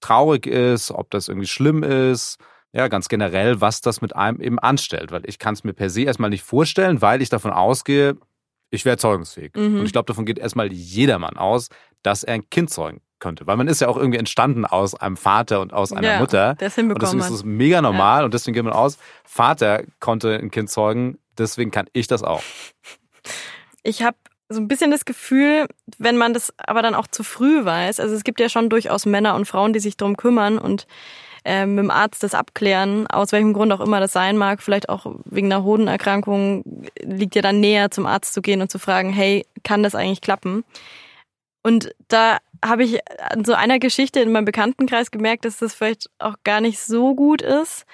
traurig 0.00 0.46
ist, 0.46 0.90
ob 0.90 1.10
das 1.10 1.28
irgendwie 1.28 1.48
schlimm 1.48 1.82
ist. 1.82 2.38
Ja, 2.72 2.88
ganz 2.88 3.08
generell, 3.08 3.60
was 3.60 3.80
das 3.80 4.00
mit 4.00 4.14
einem 4.14 4.40
eben 4.40 4.58
anstellt. 4.58 5.10
Weil 5.10 5.22
ich 5.26 5.38
kann 5.38 5.54
es 5.54 5.64
mir 5.64 5.72
per 5.72 5.90
se 5.90 6.02
erstmal 6.02 6.30
nicht 6.30 6.42
vorstellen, 6.42 7.02
weil 7.02 7.20
ich 7.22 7.28
davon 7.28 7.50
ausgehe, 7.50 8.16
ich 8.70 8.84
wäre 8.84 8.96
zeugungsfähig. 8.96 9.52
Mhm. 9.56 9.80
Und 9.80 9.86
ich 9.86 9.92
glaube, 9.92 10.06
davon 10.06 10.24
geht 10.24 10.38
erstmal 10.38 10.72
jedermann 10.72 11.36
aus, 11.36 11.68
dass 12.02 12.22
er 12.22 12.34
ein 12.34 12.48
Kind 12.48 12.70
zeugen 12.70 13.00
könnte. 13.18 13.46
Weil 13.46 13.56
man 13.56 13.68
ist 13.68 13.80
ja 13.80 13.88
auch 13.88 13.96
irgendwie 13.96 14.18
entstanden 14.18 14.64
aus 14.64 14.94
einem 14.94 15.16
Vater 15.16 15.60
und 15.60 15.72
aus 15.72 15.92
einer 15.92 16.14
ja, 16.14 16.18
Mutter. 16.20 16.56
Es 16.58 16.78
Und 16.78 17.00
deswegen 17.00 17.20
ist 17.20 17.30
es 17.30 17.44
mega 17.44 17.82
normal 17.82 18.24
und 18.24 18.34
deswegen 18.34 18.54
geht 18.54 18.64
man 18.64 18.72
aus, 18.72 18.98
Vater 19.24 19.82
konnte 20.00 20.34
ein 20.34 20.50
Kind 20.50 20.70
zeugen, 20.70 21.18
deswegen 21.36 21.70
kann 21.70 21.86
ich 21.92 22.06
das 22.06 22.22
auch. 22.22 22.42
Ich 23.82 24.02
habe 24.02 24.16
so 24.48 24.60
ein 24.60 24.68
bisschen 24.68 24.90
das 24.90 25.04
Gefühl, 25.04 25.66
wenn 25.98 26.16
man 26.16 26.34
das 26.34 26.52
aber 26.56 26.82
dann 26.82 26.94
auch 26.94 27.06
zu 27.06 27.22
früh 27.22 27.64
weiß, 27.64 28.00
also 28.00 28.14
es 28.14 28.24
gibt 28.24 28.40
ja 28.40 28.48
schon 28.48 28.68
durchaus 28.68 29.06
Männer 29.06 29.34
und 29.36 29.46
Frauen, 29.46 29.72
die 29.72 29.78
sich 29.78 29.96
drum 29.96 30.16
kümmern 30.16 30.58
und 30.58 30.86
äh, 31.44 31.66
mit 31.66 31.78
dem 31.78 31.90
Arzt 31.90 32.22
das 32.22 32.34
abklären, 32.34 33.06
aus 33.06 33.32
welchem 33.32 33.52
Grund 33.52 33.72
auch 33.72 33.80
immer 33.80 34.00
das 34.00 34.12
sein 34.12 34.36
mag, 34.36 34.62
vielleicht 34.62 34.88
auch 34.88 35.06
wegen 35.24 35.52
einer 35.52 35.64
Hodenerkrankung, 35.64 36.84
liegt 37.00 37.34
ja 37.34 37.42
dann 37.42 37.60
näher 37.60 37.90
zum 37.90 38.06
Arzt 38.06 38.34
zu 38.34 38.42
gehen 38.42 38.60
und 38.60 38.70
zu 38.70 38.78
fragen, 38.78 39.10
hey, 39.10 39.46
kann 39.64 39.82
das 39.82 39.94
eigentlich 39.94 40.20
klappen? 40.20 40.64
Und 41.62 41.94
da 42.08 42.38
habe 42.64 42.84
ich 42.84 42.98
an 43.20 43.44
so 43.44 43.54
einer 43.54 43.78
Geschichte 43.78 44.20
in 44.20 44.32
meinem 44.32 44.44
Bekanntenkreis 44.44 45.10
gemerkt, 45.10 45.44
dass 45.44 45.58
das 45.58 45.74
vielleicht 45.74 46.10
auch 46.18 46.36
gar 46.44 46.60
nicht 46.60 46.78
so 46.80 47.14
gut 47.14 47.42
ist. 47.42 47.84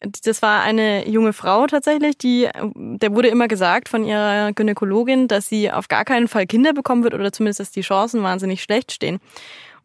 Das 0.00 0.42
war 0.42 0.62
eine 0.62 1.08
junge 1.08 1.32
Frau 1.32 1.66
tatsächlich, 1.66 2.18
die, 2.18 2.48
der 2.74 3.14
wurde 3.14 3.28
immer 3.28 3.48
gesagt 3.48 3.88
von 3.88 4.04
ihrer 4.04 4.52
Gynäkologin, 4.52 5.26
dass 5.26 5.48
sie 5.48 5.72
auf 5.72 5.88
gar 5.88 6.04
keinen 6.04 6.28
Fall 6.28 6.46
Kinder 6.46 6.74
bekommen 6.74 7.02
wird 7.02 7.14
oder 7.14 7.32
zumindest, 7.32 7.60
dass 7.60 7.70
die 7.70 7.80
Chancen 7.80 8.22
wahnsinnig 8.22 8.62
schlecht 8.62 8.92
stehen. 8.92 9.20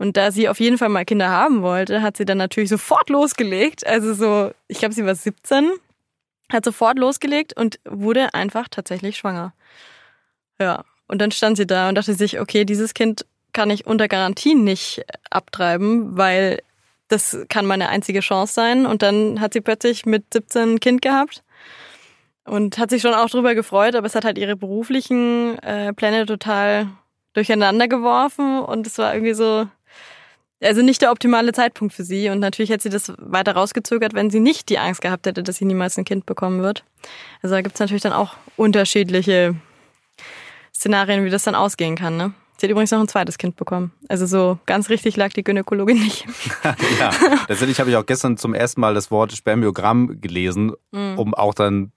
Und 0.02 0.18
da 0.18 0.32
sie 0.32 0.50
auf 0.50 0.60
jeden 0.60 0.80
Fall 0.80 0.90
mal 0.90 1.06
Kinder 1.06 1.30
haben 1.30 1.62
wollte, 1.62 2.02
hat 2.02 2.18
sie 2.18 2.26
dann 2.26 2.40
natürlich 2.40 2.72
sofort 2.72 3.12
losgelegt. 3.12 3.86
Also 3.86 4.16
so, 4.16 4.52
ich 4.68 4.80
glaube, 4.80 4.96
sie 4.96 5.06
war 5.06 5.14
17, 5.14 5.70
hat 6.52 6.66
sofort 6.66 6.98
losgelegt 6.98 7.56
und 7.56 7.80
wurde 7.88 8.34
einfach 8.34 8.68
tatsächlich 8.68 9.16
schwanger. 9.16 9.54
Ja, 10.60 10.86
und 11.08 11.22
dann 11.22 11.30
stand 11.30 11.56
sie 11.56 11.68
da 11.68 11.88
und 11.88 11.94
dachte 11.94 12.16
sich, 12.16 12.40
okay, 12.40 12.66
dieses 12.66 12.96
Kind 12.96 13.28
kann 13.54 13.70
ich 13.70 13.86
unter 13.86 14.08
Garantie 14.08 14.56
nicht 14.56 15.04
abtreiben, 15.30 16.18
weil 16.18 16.64
das 17.08 17.38
kann 17.48 17.68
meine 17.68 17.90
einzige 17.90 18.22
Chance 18.22 18.56
sein. 18.56 18.88
Und 18.88 19.04
dann 19.04 19.40
hat 19.40 19.54
sie 19.54 19.62
plötzlich 19.62 20.08
mit 20.08 20.34
17 20.34 20.62
ein 20.62 20.80
Kind 20.80 21.04
gehabt 21.04 21.44
und 22.46 22.80
hat 22.80 22.90
sich 22.90 23.04
schon 23.04 23.14
auch 23.14 23.30
drüber 23.30 23.54
gefreut, 23.54 23.94
aber 23.94 24.08
es 24.08 24.16
hat 24.16 24.26
halt 24.26 24.40
ihre 24.40 24.56
beruflichen 24.56 25.60
äh, 25.60 25.94
Pläne 25.94 26.26
total 26.26 26.88
durcheinander 27.34 27.88
geworfen 27.88 28.62
und 28.62 28.88
es 28.88 28.98
war 28.98 29.14
irgendwie 29.14 29.36
so, 29.36 29.68
also 30.62 30.82
nicht 30.82 31.02
der 31.02 31.12
optimale 31.12 31.52
Zeitpunkt 31.54 31.94
für 31.94 32.04
sie. 32.04 32.30
Und 32.30 32.40
natürlich 32.40 32.70
hätte 32.70 32.84
sie 32.84 32.90
das 32.90 33.14
weiter 33.18 33.54
rausgezögert, 33.54 34.14
wenn 34.14 34.30
sie 34.30 34.40
nicht 34.40 34.70
die 34.70 34.78
Angst 34.80 35.02
gehabt 35.02 35.26
hätte, 35.26 35.44
dass 35.44 35.58
sie 35.58 35.66
niemals 35.66 35.98
ein 35.98 36.06
Kind 36.06 36.26
bekommen 36.26 36.62
wird. 36.62 36.84
Also 37.42 37.56
da 37.56 37.62
gibt's 37.62 37.80
natürlich 37.80 38.04
dann 38.04 38.14
auch 38.14 38.36
unterschiedliche 38.58 39.56
Szenarien, 40.76 41.26
wie 41.26 41.30
das 41.30 41.44
dann 41.44 41.56
ausgehen 41.56 41.96
kann, 41.96 42.18
ne? 42.18 42.34
Sie 42.58 42.68
hat 42.68 42.72
übrigens 42.72 42.92
noch 42.92 43.00
ein 43.00 43.08
zweites 43.08 43.40
Kind 43.40 43.56
bekommen. 43.56 43.92
Also 44.08 44.28
so 44.28 44.60
ganz 44.68 44.90
richtig 44.90 45.18
lag 45.18 45.30
die 45.34 45.44
Gynäkologin 45.44 45.98
nicht. 45.98 46.28
ja, 47.00 47.10
tatsächlich 47.48 47.80
habe 47.80 47.90
ich 47.90 47.96
auch 47.96 48.06
gestern 48.06 48.38
zum 48.38 48.54
ersten 48.54 48.82
Mal 48.82 48.94
das 48.94 49.10
Wort 49.10 49.32
Spermiogramm 49.34 50.22
gelesen, 50.22 50.74
Mhm. 50.92 51.18
um 51.18 51.34
auch 51.34 51.56
dann 51.56 51.92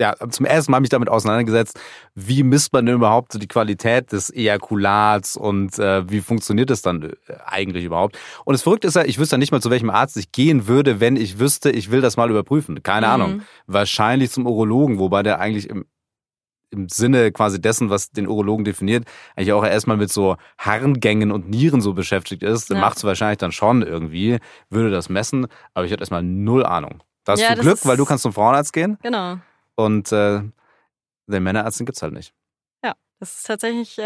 ja, 0.00 0.14
zum 0.30 0.44
ersten 0.44 0.72
Mal 0.72 0.80
mich 0.80 0.90
damit 0.90 1.08
auseinandergesetzt, 1.08 1.78
wie 2.14 2.42
misst 2.42 2.72
man 2.72 2.84
denn 2.86 2.96
überhaupt 2.96 3.32
so 3.32 3.38
die 3.38 3.46
Qualität 3.46 4.10
des 4.12 4.28
Ejakulats 4.34 5.36
und 5.36 5.78
äh, 5.78 6.08
wie 6.10 6.20
funktioniert 6.20 6.70
das 6.70 6.82
dann 6.82 7.02
äh, 7.02 7.14
eigentlich 7.46 7.84
überhaupt? 7.84 8.18
Und 8.44 8.54
das 8.54 8.62
Verrückte 8.62 8.88
ist 8.88 8.96
ja, 8.96 9.04
ich 9.04 9.18
wüsste 9.18 9.34
ja 9.34 9.38
nicht 9.38 9.52
mal, 9.52 9.60
zu 9.62 9.70
welchem 9.70 9.90
Arzt 9.90 10.16
ich 10.16 10.32
gehen 10.32 10.66
würde, 10.66 10.98
wenn 11.00 11.16
ich 11.16 11.38
wüsste, 11.38 11.70
ich 11.70 11.90
will 11.90 12.00
das 12.00 12.16
mal 12.16 12.30
überprüfen. 12.30 12.82
Keine 12.82 13.06
Mhm. 13.06 13.12
Ahnung. 13.12 13.42
Wahrscheinlich 13.66 14.30
zum 14.30 14.46
Urologen, 14.46 14.98
wobei 14.98 15.22
der 15.22 15.38
eigentlich 15.40 15.68
im 15.70 15.84
im 16.70 16.88
Sinne 16.88 17.30
quasi 17.30 17.60
dessen, 17.60 17.88
was 17.88 18.10
den 18.10 18.26
Urologen 18.26 18.64
definiert, 18.64 19.04
eigentlich 19.36 19.52
auch 19.52 19.64
erstmal 19.64 19.96
mit 19.96 20.10
so 20.12 20.34
Harngängen 20.58 21.30
und 21.30 21.48
Nieren 21.48 21.80
so 21.80 21.92
beschäftigt 21.92 22.42
ist, 22.42 22.68
dann 22.68 22.78
Ja. 22.78 22.80
macht's 22.80 23.04
wahrscheinlich 23.04 23.38
dann 23.38 23.52
schon 23.52 23.82
irgendwie, 23.82 24.38
würde 24.70 24.90
das 24.90 25.08
messen, 25.08 25.46
aber 25.72 25.86
ich 25.86 25.92
hatte 25.92 26.02
erstmal 26.02 26.24
null 26.24 26.66
Ahnung. 26.66 27.00
Da 27.24 27.32
hast 27.34 27.42
Ja, 27.42 27.50
du 27.50 27.54
das 27.56 27.64
Glück, 27.64 27.78
weil 27.86 27.96
du 27.96 28.04
kannst 28.04 28.22
zum 28.22 28.32
Frauenarzt 28.32 28.72
gehen 28.72 28.98
Genau. 29.04 29.36
Und 29.76 30.12
äh, 30.12 30.42
den 31.26 31.42
Männerarzt 31.42 31.80
den 31.80 31.86
gibt's 31.86 32.02
halt 32.02 32.12
nicht. 32.12 32.34
Das 33.24 33.36
ist 33.36 33.46
tatsächlich 33.46 33.98
äh, 33.98 34.02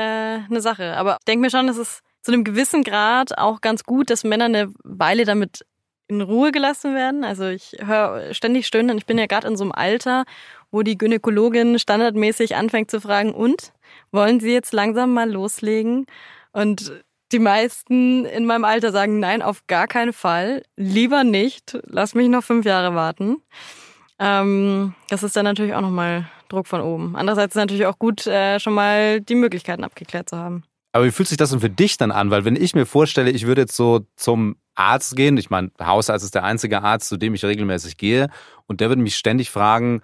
eine 0.48 0.60
Sache. 0.60 0.96
Aber 0.96 1.16
ich 1.18 1.24
denke 1.24 1.40
mir 1.40 1.50
schon, 1.50 1.68
es 1.68 1.76
ist 1.76 2.02
zu 2.22 2.30
einem 2.30 2.44
gewissen 2.44 2.84
Grad 2.84 3.36
auch 3.36 3.60
ganz 3.60 3.82
gut, 3.82 4.10
dass 4.10 4.22
Männer 4.22 4.44
eine 4.44 4.72
Weile 4.84 5.24
damit 5.24 5.64
in 6.06 6.20
Ruhe 6.20 6.52
gelassen 6.52 6.94
werden. 6.94 7.24
Also 7.24 7.48
ich 7.48 7.76
höre 7.80 8.32
ständig 8.32 8.66
stöhnen. 8.68 8.96
Ich 8.96 9.06
bin 9.06 9.18
ja 9.18 9.26
gerade 9.26 9.48
in 9.48 9.56
so 9.56 9.64
einem 9.64 9.72
Alter, 9.72 10.24
wo 10.70 10.82
die 10.82 10.96
Gynäkologin 10.96 11.80
standardmäßig 11.80 12.54
anfängt 12.54 12.92
zu 12.92 13.00
fragen, 13.00 13.34
und 13.34 13.72
wollen 14.12 14.38
Sie 14.38 14.52
jetzt 14.52 14.72
langsam 14.72 15.12
mal 15.14 15.28
loslegen? 15.28 16.06
Und 16.52 16.92
die 17.32 17.40
meisten 17.40 18.24
in 18.24 18.46
meinem 18.46 18.64
Alter 18.64 18.92
sagen, 18.92 19.18
nein, 19.18 19.42
auf 19.42 19.66
gar 19.66 19.88
keinen 19.88 20.12
Fall. 20.12 20.62
Lieber 20.76 21.24
nicht. 21.24 21.76
Lass 21.86 22.14
mich 22.14 22.28
noch 22.28 22.44
fünf 22.44 22.64
Jahre 22.64 22.94
warten. 22.94 23.42
Ähm, 24.18 24.94
das 25.08 25.22
ist 25.22 25.36
dann 25.36 25.44
natürlich 25.44 25.74
auch 25.74 25.80
nochmal 25.80 26.28
Druck 26.48 26.66
von 26.66 26.80
oben. 26.80 27.14
Andererseits 27.16 27.52
ist 27.52 27.56
es 27.56 27.60
natürlich 27.62 27.86
auch 27.86 27.98
gut, 27.98 28.26
äh, 28.26 28.58
schon 28.58 28.72
mal 28.74 29.20
die 29.20 29.34
Möglichkeiten 29.34 29.84
abgeklärt 29.84 30.28
zu 30.30 30.36
haben. 30.36 30.64
Aber 30.92 31.04
wie 31.04 31.10
fühlt 31.10 31.28
sich 31.28 31.36
das 31.36 31.50
denn 31.50 31.60
für 31.60 31.70
dich 31.70 31.96
dann 31.98 32.10
an? 32.10 32.30
Weil 32.30 32.44
wenn 32.44 32.56
ich 32.56 32.74
mir 32.74 32.86
vorstelle, 32.86 33.30
ich 33.30 33.46
würde 33.46 33.60
jetzt 33.62 33.76
so 33.76 34.06
zum 34.16 34.56
Arzt 34.74 35.16
gehen, 35.16 35.36
ich 35.36 35.50
meine, 35.50 35.70
Hausarzt 35.80 36.24
ist 36.24 36.34
der 36.34 36.44
einzige 36.44 36.82
Arzt, 36.82 37.08
zu 37.08 37.16
dem 37.16 37.34
ich 37.34 37.44
regelmäßig 37.44 37.96
gehe, 37.96 38.28
und 38.66 38.80
der 38.80 38.88
würde 38.88 39.02
mich 39.02 39.16
ständig 39.16 39.50
fragen, 39.50 40.00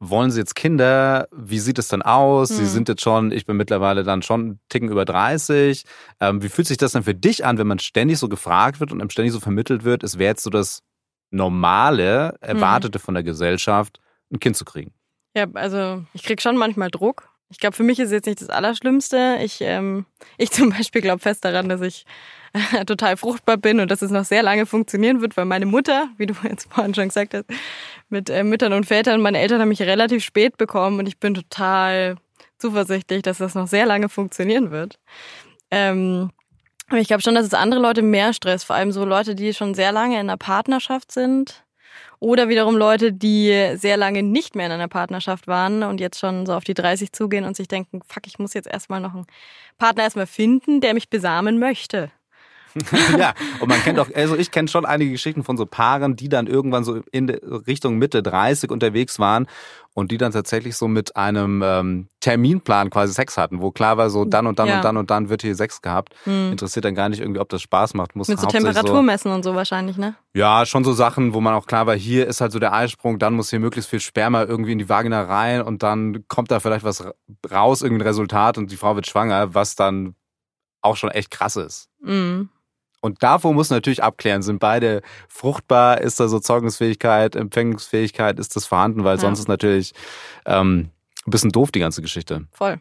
wollen 0.00 0.30
Sie 0.30 0.38
jetzt 0.38 0.54
Kinder? 0.54 1.26
Wie 1.32 1.58
sieht 1.58 1.78
es 1.78 1.88
dann 1.88 2.02
aus? 2.02 2.50
Sie 2.50 2.62
Hm. 2.62 2.68
sind 2.68 2.88
jetzt 2.88 3.02
schon, 3.02 3.32
ich 3.32 3.46
bin 3.46 3.56
mittlerweile 3.56 4.04
dann 4.04 4.22
schon 4.22 4.40
einen 4.40 4.60
Ticken 4.68 4.90
über 4.90 5.04
30. 5.04 5.84
Ähm, 6.20 6.40
wie 6.40 6.48
fühlt 6.48 6.68
sich 6.68 6.76
das 6.76 6.92
denn 6.92 7.02
für 7.02 7.16
dich 7.16 7.44
an, 7.44 7.58
wenn 7.58 7.66
man 7.66 7.80
ständig 7.80 8.18
so 8.18 8.28
gefragt 8.28 8.78
wird 8.78 8.92
und 8.92 9.00
einem 9.00 9.10
ständig 9.10 9.32
so 9.32 9.40
vermittelt 9.40 9.82
wird, 9.82 10.04
es 10.04 10.16
wäre 10.18 10.30
jetzt 10.30 10.44
so 10.44 10.50
das 10.50 10.82
Normale, 11.30 12.36
Erwartete 12.40 12.98
von 12.98 13.14
der 13.14 13.22
Gesellschaft, 13.22 14.00
ein 14.32 14.40
Kind 14.40 14.56
zu 14.56 14.64
kriegen? 14.64 14.92
Ja, 15.34 15.46
also 15.54 16.04
ich 16.14 16.22
krieg 16.22 16.40
schon 16.40 16.56
manchmal 16.56 16.90
Druck. 16.90 17.28
Ich 17.50 17.58
glaube, 17.58 17.76
für 17.76 17.82
mich 17.82 17.98
ist 17.98 18.06
es 18.06 18.12
jetzt 18.12 18.26
nicht 18.26 18.40
das 18.40 18.50
Allerschlimmste. 18.50 19.38
Ich, 19.42 19.60
ähm, 19.60 20.06
ich 20.38 20.50
zum 20.50 20.70
Beispiel 20.70 21.00
glaube 21.02 21.20
fest 21.20 21.44
daran, 21.44 21.68
dass 21.68 21.80
ich 21.80 22.06
äh, 22.52 22.84
total 22.86 23.16
fruchtbar 23.16 23.56
bin 23.56 23.80
und 23.80 23.90
dass 23.90 24.02
es 24.02 24.10
noch 24.10 24.24
sehr 24.24 24.42
lange 24.42 24.66
funktionieren 24.66 25.20
wird, 25.20 25.36
weil 25.36 25.44
meine 25.44 25.66
Mutter, 25.66 26.08
wie 26.16 26.26
du 26.26 26.34
jetzt 26.42 26.72
vorhin 26.72 26.94
schon 26.94 27.08
gesagt 27.08 27.34
hast, 27.34 27.46
mit 28.08 28.30
äh, 28.30 28.44
Müttern 28.44 28.72
und 28.72 28.86
Vätern, 28.86 29.20
meine 29.20 29.38
Eltern 29.38 29.60
haben 29.60 29.68
mich 29.68 29.82
relativ 29.82 30.24
spät 30.24 30.56
bekommen 30.56 30.98
und 30.98 31.06
ich 31.06 31.18
bin 31.18 31.34
total 31.34 32.16
zuversichtlich, 32.58 33.22
dass 33.22 33.38
das 33.38 33.54
noch 33.54 33.68
sehr 33.68 33.86
lange 33.86 34.08
funktionieren 34.08 34.70
wird. 34.70 34.98
Ähm, 35.70 36.30
aber 36.88 36.98
ich 36.98 37.08
glaube 37.08 37.22
schon, 37.22 37.34
dass 37.34 37.46
es 37.46 37.54
andere 37.54 37.80
Leute 37.80 38.02
mehr 38.02 38.32
Stress, 38.32 38.64
vor 38.64 38.76
allem 38.76 38.92
so 38.92 39.04
Leute, 39.04 39.34
die 39.34 39.52
schon 39.54 39.74
sehr 39.74 39.92
lange 39.92 40.14
in 40.14 40.20
einer 40.20 40.36
Partnerschaft 40.36 41.12
sind. 41.12 41.64
Oder 42.20 42.48
wiederum 42.48 42.76
Leute, 42.76 43.12
die 43.12 43.74
sehr 43.76 43.96
lange 43.96 44.22
nicht 44.24 44.56
mehr 44.56 44.66
in 44.66 44.72
einer 44.72 44.88
Partnerschaft 44.88 45.46
waren 45.46 45.84
und 45.84 46.00
jetzt 46.00 46.18
schon 46.18 46.46
so 46.46 46.54
auf 46.54 46.64
die 46.64 46.74
30 46.74 47.12
zugehen 47.12 47.44
und 47.44 47.56
sich 47.56 47.68
denken, 47.68 48.00
fuck, 48.08 48.26
ich 48.26 48.38
muss 48.40 48.54
jetzt 48.54 48.66
erstmal 48.66 49.00
noch 49.00 49.14
einen 49.14 49.26
Partner 49.78 50.02
erstmal 50.02 50.26
finden, 50.26 50.80
der 50.80 50.94
mich 50.94 51.10
besamen 51.10 51.58
möchte. 51.60 52.10
ja, 53.18 53.34
und 53.60 53.68
man 53.68 53.80
kennt 53.82 53.98
auch, 53.98 54.08
also 54.14 54.36
ich 54.36 54.50
kenne 54.50 54.68
schon 54.68 54.84
einige 54.84 55.12
Geschichten 55.12 55.44
von 55.44 55.56
so 55.56 55.66
Paaren, 55.66 56.16
die 56.16 56.28
dann 56.28 56.46
irgendwann 56.46 56.84
so 56.84 57.00
in 57.10 57.28
Richtung 57.30 57.98
Mitte 57.98 58.22
30 58.22 58.70
unterwegs 58.70 59.18
waren 59.18 59.46
und 59.94 60.12
die 60.12 60.18
dann 60.18 60.30
tatsächlich 60.30 60.76
so 60.76 60.86
mit 60.86 61.16
einem 61.16 61.60
ähm, 61.64 62.08
Terminplan 62.20 62.90
quasi 62.90 63.12
Sex 63.14 63.36
hatten, 63.36 63.60
wo 63.60 63.72
klar 63.72 63.96
war, 63.96 64.10
so 64.10 64.24
dann 64.24 64.46
und 64.46 64.58
dann 64.58 64.68
Ja. 64.68 64.76
und 64.76 64.84
dann 64.84 64.96
und 64.96 65.10
dann 65.10 65.28
wird 65.28 65.42
hier 65.42 65.54
Sex 65.56 65.82
gehabt. 65.82 66.14
Hm. 66.24 66.52
Interessiert 66.52 66.84
dann 66.84 66.94
gar 66.94 67.08
nicht 67.08 67.20
irgendwie, 67.20 67.40
ob 67.40 67.48
das 67.48 67.62
Spaß 67.62 67.94
macht. 67.94 68.14
Muss 68.14 68.28
Mit 68.28 68.38
so 68.38 68.46
Temperatur 68.46 69.02
messen 69.02 69.32
und 69.32 69.42
so 69.42 69.54
wahrscheinlich, 69.54 69.96
ne? 69.96 70.14
ja, 70.34 70.64
schon 70.66 70.84
so 70.84 70.92
Sachen, 70.92 71.34
wo 71.34 71.40
man 71.40 71.54
auch 71.54 71.66
klar 71.66 71.86
war, 71.86 71.96
hier 71.96 72.28
ist 72.28 72.40
halt 72.40 72.52
so 72.52 72.60
der 72.60 72.72
Eisprung, 72.72 73.18
dann 73.18 73.34
muss 73.34 73.50
hier 73.50 73.58
möglichst 73.58 73.90
viel 73.90 73.98
Sperma 74.00 74.44
irgendwie 74.44 74.72
in 74.72 74.78
die 74.78 74.88
Vagina 74.88 75.22
rein 75.22 75.62
und 75.62 75.82
dann 75.82 76.24
kommt 76.28 76.52
da 76.52 76.60
vielleicht 76.60 76.84
was 76.84 77.04
raus, 77.50 77.82
irgendein 77.82 78.06
Resultat 78.06 78.56
und 78.56 78.70
die 78.70 78.76
Frau 78.76 78.94
wird 78.94 79.08
schwanger, 79.08 79.54
was 79.54 79.74
dann 79.74 80.14
auch 80.80 80.96
schon 80.96 81.10
echt 81.10 81.32
krass 81.32 81.56
ist. 81.56 81.88
Mhm. 82.00 82.50
Und 83.08 83.22
davor 83.22 83.52
muss 83.54 83.70
man 83.70 83.78
natürlich 83.78 84.02
abklären, 84.02 84.42
sind 84.42 84.58
beide 84.60 85.02
fruchtbar, 85.28 86.00
ist 86.00 86.20
da 86.20 86.28
so 86.28 86.38
Zeugungsfähigkeit, 86.38 87.34
Empfängungsfähigkeit, 87.36 88.38
ist 88.38 88.54
das 88.54 88.66
vorhanden, 88.66 89.02
weil 89.04 89.16
Ja. 89.16 89.20
sonst 89.22 89.40
ist 89.40 89.48
natürlich 89.48 89.92
ähm, 90.46 90.90
ein 91.26 91.30
bisschen 91.30 91.50
doof, 91.50 91.70
die 91.72 91.80
ganze 91.80 92.02
Geschichte. 92.02 92.46
Voll. 92.52 92.80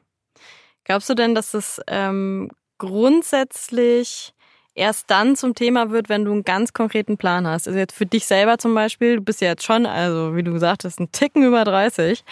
Glaubst 0.84 1.10
du 1.10 1.16
denn, 1.16 1.34
dass 1.36 1.52
das 1.52 1.82
ähm, 1.88 2.50
grundsätzlich 2.78 4.34
erst 4.76 5.10
dann 5.10 5.36
zum 5.36 5.56
Thema 5.56 5.90
wird, 5.92 6.10
wenn 6.10 6.26
du 6.26 6.32
einen 6.32 6.44
ganz 6.44 6.74
konkreten 6.74 7.18
Plan 7.18 7.48
hast? 7.48 7.68
Also 7.68 7.80
jetzt 7.80 7.96
für 7.96 8.06
dich 8.06 8.26
selber 8.26 8.58
zum 8.58 8.74
Beispiel, 8.76 9.16
du 9.18 9.22
bist 9.22 9.42
ja 9.42 9.50
jetzt 9.50 9.64
schon, 9.64 9.86
also 9.86 10.36
wie 10.36 10.44
du 10.44 10.54
gesagt 10.54 10.84
hast, 10.86 11.00
ein 11.00 11.12
Ticken 11.12 11.44
über 11.44 11.64
30. 11.64 12.24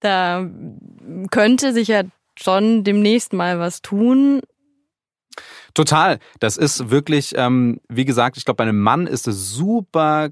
Da 0.00 0.46
könnte 1.30 1.72
sich 1.72 1.88
ja 1.88 2.02
schon 2.36 2.84
demnächst 2.84 3.32
mal 3.32 3.58
was 3.58 3.82
tun. 3.82 4.40
Total. 5.74 6.18
Das 6.38 6.56
ist 6.56 6.90
wirklich, 6.90 7.34
ähm, 7.36 7.80
wie 7.88 8.04
gesagt, 8.04 8.36
ich 8.36 8.44
glaube, 8.44 8.56
bei 8.56 8.64
einem 8.64 8.80
Mann 8.80 9.06
ist 9.06 9.28
es 9.28 9.52
super 9.52 10.30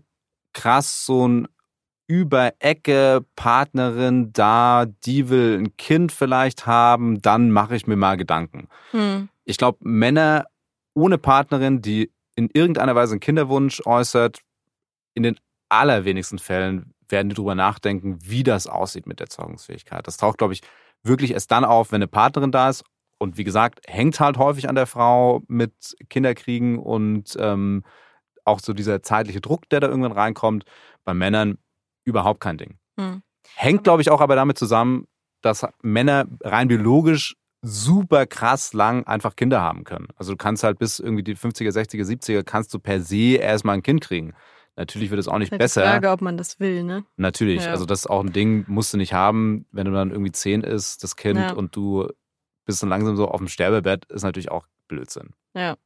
krass, 0.52 1.06
so 1.06 1.28
ein 1.28 1.48
Überecke 2.08 3.24
Partnerin 3.36 4.32
da, 4.32 4.86
die 5.04 5.28
will 5.28 5.58
ein 5.58 5.76
Kind 5.76 6.10
vielleicht 6.10 6.66
haben, 6.66 7.20
dann 7.20 7.50
mache 7.50 7.76
ich 7.76 7.86
mir 7.86 7.96
mal 7.96 8.16
Gedanken. 8.16 8.68
Hm. 8.92 9.28
Ich 9.44 9.58
glaube, 9.58 9.78
Männer 9.82 10.46
ohne 10.94 11.18
Partnerin, 11.18 11.82
die 11.82 12.10
in 12.34 12.48
irgendeiner 12.52 12.94
Weise 12.94 13.12
einen 13.12 13.20
Kinderwunsch 13.20 13.82
äußert, 13.84 14.40
in 15.14 15.22
den 15.22 15.38
allerwenigsten 15.68 16.38
Fällen 16.38 16.94
werden 17.08 17.28
die 17.28 17.34
drüber 17.34 17.54
nachdenken, 17.54 18.18
wie 18.22 18.42
das 18.42 18.66
aussieht 18.66 19.06
mit 19.06 19.20
der 19.20 19.28
Zeugungsfähigkeit. 19.28 20.06
Das 20.06 20.16
taucht, 20.16 20.38
glaube 20.38 20.54
ich, 20.54 20.62
wirklich 21.02 21.32
erst 21.32 21.50
dann 21.50 21.64
auf, 21.64 21.92
wenn 21.92 21.96
eine 21.96 22.08
Partnerin 22.08 22.52
da 22.52 22.70
ist. 22.70 22.84
Und 23.18 23.36
wie 23.36 23.44
gesagt, 23.44 23.80
hängt 23.86 24.20
halt 24.20 24.38
häufig 24.38 24.68
an 24.68 24.74
der 24.76 24.86
Frau 24.86 25.42
mit 25.48 25.72
Kinderkriegen 26.08 26.78
und 26.78 27.36
ähm, 27.38 27.82
auch 28.44 28.60
so 28.60 28.72
dieser 28.72 29.02
zeitliche 29.02 29.40
Druck, 29.40 29.68
der 29.68 29.80
da 29.80 29.88
irgendwann 29.88 30.12
reinkommt. 30.12 30.64
Bei 31.04 31.14
Männern 31.14 31.58
überhaupt 32.04 32.40
kein 32.40 32.58
Ding. 32.58 32.78
Hm. 32.98 33.22
Hängt, 33.54 33.84
glaube 33.84 34.02
ich, 34.02 34.10
auch 34.10 34.20
aber 34.20 34.36
damit 34.36 34.58
zusammen, 34.58 35.06
dass 35.42 35.66
Männer 35.82 36.26
rein 36.42 36.68
biologisch 36.68 37.36
super 37.60 38.26
krass 38.26 38.72
lang 38.72 39.04
einfach 39.06 39.34
Kinder 39.36 39.60
haben 39.60 39.84
können. 39.84 40.08
Also 40.16 40.32
du 40.32 40.36
kannst 40.36 40.62
halt 40.62 40.78
bis 40.78 41.00
irgendwie 41.00 41.24
die 41.24 41.34
50er, 41.36 41.70
60er, 41.70 42.04
70er 42.04 42.42
kannst 42.44 42.72
du 42.72 42.78
per 42.78 43.00
se 43.00 43.36
erstmal 43.36 43.74
ein 43.74 43.82
Kind 43.82 44.00
kriegen. 44.00 44.32
Natürlich 44.76 45.10
wird 45.10 45.18
es 45.18 45.26
auch 45.26 45.38
nicht 45.38 45.50
Halt 45.50 45.58
besser. 45.58 45.82
Die 45.82 45.88
Frage, 45.88 46.10
ob 46.10 46.20
man 46.20 46.36
das 46.36 46.60
will, 46.60 46.84
ne? 46.84 47.04
Natürlich. 47.16 47.64
Ja. 47.64 47.72
Also 47.72 47.84
das 47.84 48.00
ist 48.00 48.06
auch 48.06 48.22
ein 48.22 48.32
Ding, 48.32 48.64
musst 48.68 48.94
du 48.94 48.96
nicht 48.96 49.12
haben, 49.12 49.66
wenn 49.72 49.86
du 49.86 49.92
dann 49.92 50.12
irgendwie 50.12 50.30
zehn 50.30 50.62
ist, 50.62 51.02
das 51.02 51.16
Kind, 51.16 51.38
Ja. 51.40 51.52
und 51.52 51.74
du 51.74 52.06
bist 52.68 52.82
dann 52.82 52.90
langsam 52.90 53.16
so 53.16 53.26
auf 53.26 53.38
dem 53.38 53.48
Sterbebett, 53.48 54.04
ist 54.06 54.22
natürlich 54.22 54.50
auch 54.50 54.66
Blödsinn. 54.88 55.30
Ja. 55.54 55.76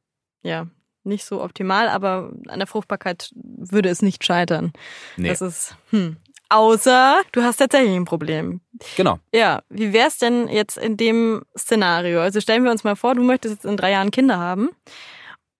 Ja. 0.43 0.67
Nicht 1.05 1.25
so 1.25 1.41
optimal, 1.41 1.87
aber 1.89 2.31
an 2.47 2.59
der 2.59 2.67
Fruchtbarkeit 2.67 3.31
würde 3.35 3.89
es 3.89 4.01
nicht 4.01 4.23
scheitern. 4.25 4.71
Nee, 5.17 5.29
Das 5.29 5.41
ist, 5.41 5.75
hm. 5.89 6.17
Außer 6.49 7.21
du 7.31 7.41
hast 7.41 7.57
tatsächlich 7.57 7.95
ein 7.95 8.05
Problem. 8.05 8.61
genau. 8.95 9.17
Ja, 9.33 9.63
wie 9.69 9.91
wär's 9.91 10.17
denn 10.19 10.47
jetzt 10.49 10.77
in 10.77 10.97
dem 10.97 11.41
Szenario? 11.57 12.21
Also 12.21 12.41
stellen 12.41 12.63
wir 12.63 12.71
uns 12.71 12.83
mal 12.83 12.95
vor, 12.95 13.15
du 13.15 13.23
möchtest 13.23 13.55
jetzt 13.55 13.65
in 13.65 13.75
drei 13.77 13.91
Jahren 13.91 14.11
Kinder 14.11 14.37
haben 14.37 14.69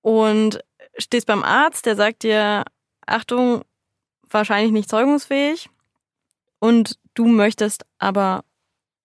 und 0.02 0.60
stehst 0.98 1.26
beim 1.26 1.42
Arzt, 1.44 1.86
der 1.88 1.96
sagt 1.96 2.24
dir, 2.24 2.64
Achtung, 3.08 3.64
wahrscheinlich 4.30 4.72
nicht 4.72 4.90
zeugungsfähig 4.90 5.70
und 6.60 7.00
du 7.16 7.26
möchtest 7.28 7.86
aber 7.98 8.44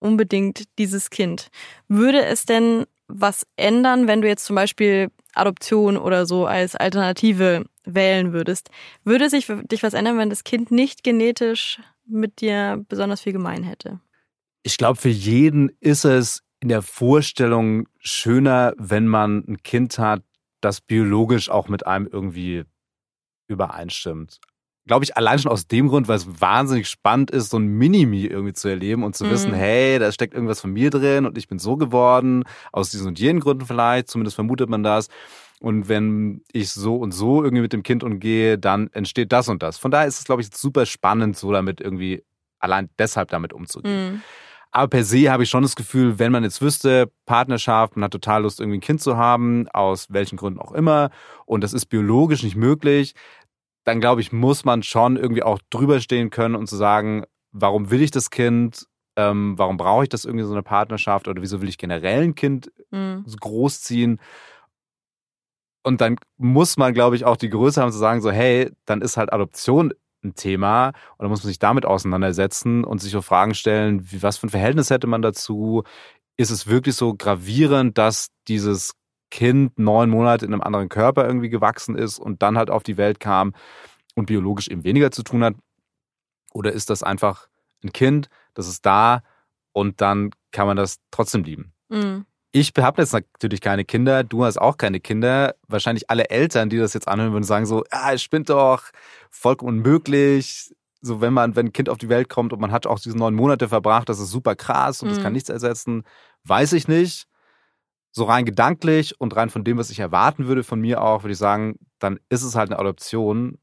unbedingt 0.00 0.64
dieses 0.78 1.10
Kind. 1.10 1.48
Würde 1.88 2.24
es 2.24 2.44
denn 2.44 2.86
was 3.08 3.46
ändern, 3.56 4.06
wenn 4.06 4.20
du 4.20 4.28
jetzt 4.28 4.44
zum 4.44 4.56
Beispiel 4.56 5.10
Adoption 5.34 5.96
oder 5.96 6.26
so 6.26 6.46
als 6.46 6.76
Alternative 6.76 7.64
wählen 7.84 8.32
würdest? 8.32 8.70
Würde 9.04 9.30
sich 9.30 9.46
für 9.46 9.62
dich 9.64 9.82
was 9.82 9.94
ändern, 9.94 10.18
wenn 10.18 10.30
das 10.30 10.44
Kind 10.44 10.70
nicht 10.70 11.02
genetisch 11.02 11.80
mit 12.06 12.40
dir 12.40 12.84
besonders 12.88 13.22
viel 13.22 13.32
gemein 13.32 13.62
hätte? 13.62 14.00
Ich 14.62 14.76
glaube, 14.76 15.00
für 15.00 15.08
jeden 15.08 15.70
ist 15.80 16.04
es 16.04 16.42
in 16.60 16.68
der 16.68 16.82
Vorstellung 16.82 17.88
schöner, 18.00 18.74
wenn 18.76 19.06
man 19.06 19.44
ein 19.48 19.62
Kind 19.62 19.98
hat, 19.98 20.22
das 20.60 20.80
biologisch 20.80 21.50
auch 21.50 21.68
mit 21.68 21.86
einem 21.86 22.06
irgendwie 22.06 22.64
übereinstimmt. 23.46 24.40
Glaube 24.88 25.04
ich, 25.04 25.16
allein 25.16 25.38
schon 25.38 25.52
aus 25.52 25.68
dem 25.68 25.88
Grund, 25.88 26.08
weil 26.08 26.16
es 26.16 26.40
wahnsinnig 26.40 26.88
spannend 26.88 27.30
ist, 27.30 27.50
so 27.50 27.58
ein 27.58 27.66
Minimi 27.66 28.24
irgendwie 28.24 28.54
zu 28.54 28.68
erleben 28.68 29.04
und 29.04 29.14
zu 29.14 29.24
Mhm. 29.24 29.30
wissen, 29.30 29.52
hey, 29.54 29.98
da 30.00 30.10
steckt 30.10 30.34
irgendwas 30.34 30.60
von 30.60 30.72
mir 30.72 30.90
drin 30.90 31.26
und 31.26 31.38
ich 31.38 31.46
bin 31.46 31.60
so 31.60 31.76
geworden, 31.76 32.42
aus 32.72 32.90
diesen 32.90 33.06
und 33.06 33.20
jenen 33.20 33.38
Gründen 33.38 33.66
vielleicht, 33.66 34.08
zumindest 34.08 34.34
vermutet 34.34 34.68
man 34.68 34.82
das. 34.82 35.08
Und 35.60 35.88
wenn 35.88 36.42
ich 36.52 36.70
so 36.70 36.96
und 36.96 37.12
so 37.12 37.42
irgendwie 37.44 37.62
mit 37.62 37.72
dem 37.72 37.82
Kind 37.82 38.02
umgehe, 38.02 38.58
dann 38.58 38.88
entsteht 38.92 39.30
das 39.32 39.48
und 39.48 39.62
das. 39.62 39.76
Von 39.78 39.90
daher 39.90 40.08
ist 40.08 40.18
es, 40.18 40.24
glaube 40.24 40.42
ich, 40.42 40.48
super 40.54 40.86
spannend, 40.86 41.36
so 41.36 41.52
damit 41.52 41.80
irgendwie 41.80 42.24
allein 42.58 42.88
deshalb 42.98 43.28
damit 43.30 43.52
umzugehen. 43.52 44.12
Mhm. 44.14 44.22
Aber 44.70 44.88
per 44.88 45.02
se 45.02 45.30
habe 45.30 45.42
ich 45.44 45.50
schon 45.50 45.62
das 45.62 45.76
Gefühl, 45.76 46.18
wenn 46.18 46.30
man 46.30 46.44
jetzt 46.44 46.60
wüsste, 46.60 47.10
Partnerschaft, 47.26 47.96
man 47.96 48.04
hat 48.04 48.12
total 48.12 48.42
Lust, 48.42 48.60
irgendwie 48.60 48.78
ein 48.78 48.82
Kind 48.82 49.00
zu 49.00 49.16
haben, 49.16 49.66
aus 49.72 50.06
welchen 50.10 50.36
Gründen 50.36 50.60
auch 50.60 50.72
immer, 50.72 51.10
und 51.46 51.64
das 51.64 51.72
ist 51.72 51.86
biologisch 51.86 52.42
nicht 52.42 52.54
möglich, 52.56 53.14
dann 53.88 54.00
glaube 54.00 54.20
ich, 54.20 54.32
muss 54.32 54.66
man 54.66 54.82
schon 54.82 55.16
irgendwie 55.16 55.42
auch 55.42 55.58
drüber 55.70 56.00
stehen 56.00 56.28
können 56.28 56.54
und 56.54 56.66
zu 56.68 56.76
sagen, 56.76 57.24
warum 57.52 57.90
will 57.90 58.02
ich 58.02 58.10
das 58.10 58.30
Kind? 58.30 58.86
Ähm, 59.16 59.54
warum 59.58 59.78
brauche 59.78 60.02
ich 60.02 60.10
das 60.10 60.26
irgendwie 60.26 60.44
so 60.44 60.52
eine 60.52 60.62
Partnerschaft 60.62 61.26
oder 61.26 61.40
wieso 61.40 61.62
will 61.62 61.68
ich 61.70 61.78
generell 61.78 62.22
ein 62.22 62.34
Kind 62.34 62.70
Mhm. 62.90 63.24
großziehen? 63.40 64.20
Und 65.82 66.02
dann 66.02 66.16
muss 66.36 66.76
man, 66.76 66.92
glaube 66.92 67.16
ich, 67.16 67.24
auch 67.24 67.36
die 67.36 67.48
Größe 67.48 67.80
haben 67.80 67.90
zu 67.92 67.98
sagen, 67.98 68.20
so, 68.20 68.30
hey, 68.30 68.70
dann 68.84 69.00
ist 69.00 69.16
halt 69.16 69.32
Adoption 69.32 69.94
ein 70.22 70.34
Thema 70.34 70.88
und 70.88 71.20
dann 71.20 71.30
muss 71.30 71.42
man 71.42 71.48
sich 71.48 71.58
damit 71.58 71.86
auseinandersetzen 71.86 72.84
und 72.84 73.00
sich 73.00 73.12
so 73.12 73.22
Fragen 73.22 73.54
stellen, 73.54 74.10
wie, 74.10 74.22
was 74.22 74.36
für 74.36 74.48
ein 74.48 74.50
Verhältnis 74.50 74.90
hätte 74.90 75.06
man 75.06 75.22
dazu? 75.22 75.84
Ist 76.36 76.50
es 76.50 76.66
wirklich 76.66 76.94
so 76.94 77.14
gravierend, 77.14 77.96
dass 77.96 78.28
dieses 78.48 78.92
Kind 79.30 79.78
neun 79.78 80.10
Monate 80.10 80.46
in 80.46 80.52
einem 80.52 80.62
anderen 80.62 80.88
Körper 80.88 81.26
irgendwie 81.26 81.48
gewachsen 81.50 81.96
ist 81.96 82.18
und 82.18 82.42
dann 82.42 82.56
halt 82.56 82.70
auf 82.70 82.82
die 82.82 82.96
Welt 82.96 83.20
kam 83.20 83.54
und 84.14 84.26
biologisch 84.26 84.68
eben 84.68 84.84
weniger 84.84 85.10
zu 85.10 85.22
tun 85.22 85.44
hat? 85.44 85.54
Oder 86.52 86.72
ist 86.72 86.90
das 86.90 87.02
einfach 87.02 87.48
ein 87.84 87.92
Kind, 87.92 88.28
das 88.54 88.68
ist 88.68 88.84
da 88.86 89.22
und 89.72 90.00
dann 90.00 90.30
kann 90.50 90.66
man 90.66 90.76
das 90.76 90.98
trotzdem 91.10 91.44
lieben? 91.44 91.72
Mhm. 91.88 92.24
Ich 92.50 92.72
habe 92.78 93.02
jetzt 93.02 93.12
natürlich 93.12 93.60
keine 93.60 93.84
Kinder, 93.84 94.24
du 94.24 94.44
hast 94.44 94.56
auch 94.56 94.78
keine 94.78 95.00
Kinder. 95.00 95.54
Wahrscheinlich 95.68 96.08
alle 96.08 96.30
Eltern, 96.30 96.70
die 96.70 96.78
das 96.78 96.94
jetzt 96.94 97.06
anhören, 97.06 97.32
würden 97.32 97.44
sagen 97.44 97.66
so, 97.66 97.84
ah, 97.90 98.14
ich 98.14 98.30
bin 98.30 98.44
doch 98.44 98.84
vollkommen 99.30 99.76
unmöglich. 99.76 100.74
So, 101.02 101.20
wenn 101.20 101.34
man, 101.34 101.54
wenn 101.54 101.66
ein 101.66 101.72
Kind 101.72 101.90
auf 101.90 101.98
die 101.98 102.08
Welt 102.08 102.28
kommt 102.30 102.52
und 102.54 102.60
man 102.60 102.72
hat 102.72 102.86
auch 102.86 102.98
diese 102.98 103.16
neun 103.16 103.34
Monate 103.34 103.68
verbracht, 103.68 104.08
das 104.08 104.18
ist 104.18 104.30
super 104.30 104.56
krass 104.56 105.02
und 105.02 105.10
das 105.10 105.18
Mhm. 105.18 105.22
kann 105.22 105.32
nichts 105.34 105.50
ersetzen. 105.50 106.02
Weiß 106.44 106.72
ich 106.72 106.88
nicht. 106.88 107.27
So 108.12 108.24
rein 108.24 108.44
gedanklich 108.44 109.20
und 109.20 109.36
rein 109.36 109.50
von 109.50 109.64
dem, 109.64 109.78
was 109.78 109.90
ich 109.90 110.00
erwarten 110.00 110.46
würde 110.46 110.64
von 110.64 110.80
mir 110.80 111.02
auch, 111.02 111.22
würde 111.22 111.32
ich 111.32 111.38
sagen, 111.38 111.78
dann 111.98 112.18
ist 112.30 112.42
es 112.42 112.54
halt 112.54 112.70
eine 112.70 112.78
Adoption 112.78 113.58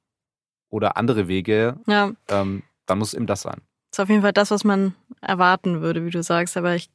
oder 0.69 0.97
andere 0.97 1.27
Wege. 1.27 1.79
Ja, 1.87 2.11
Ähm, 2.29 2.63
dann 2.85 2.99
muss 2.99 3.09
es 3.09 3.13
eben 3.15 3.27
das 3.27 3.41
sein. 3.41 3.61
ist 3.91 3.99
auf 3.99 4.09
jeden 4.09 4.21
Fall 4.21 4.33
das, 4.33 4.51
was 4.51 4.63
man 4.63 4.93
erwarten 5.21 5.81
würde, 5.81 6.05
wie 6.05 6.09
du 6.11 6.21
sagst. 6.21 6.57
Aber 6.57 6.75
ich 6.75 6.89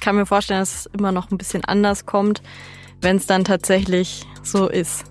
kann 0.00 0.16
mir 0.16 0.26
vorstellen, 0.26 0.60
dass 0.60 0.74
es 0.80 0.86
immer 0.86 1.12
noch 1.12 1.30
ein 1.30 1.38
bisschen 1.38 1.64
anders 1.64 2.06
kommt, 2.06 2.42
wenn 3.00 3.16
es 3.16 3.26
dann 3.26 3.44
tatsächlich 3.44 4.24
so 4.42 4.68
ist. 4.68 5.04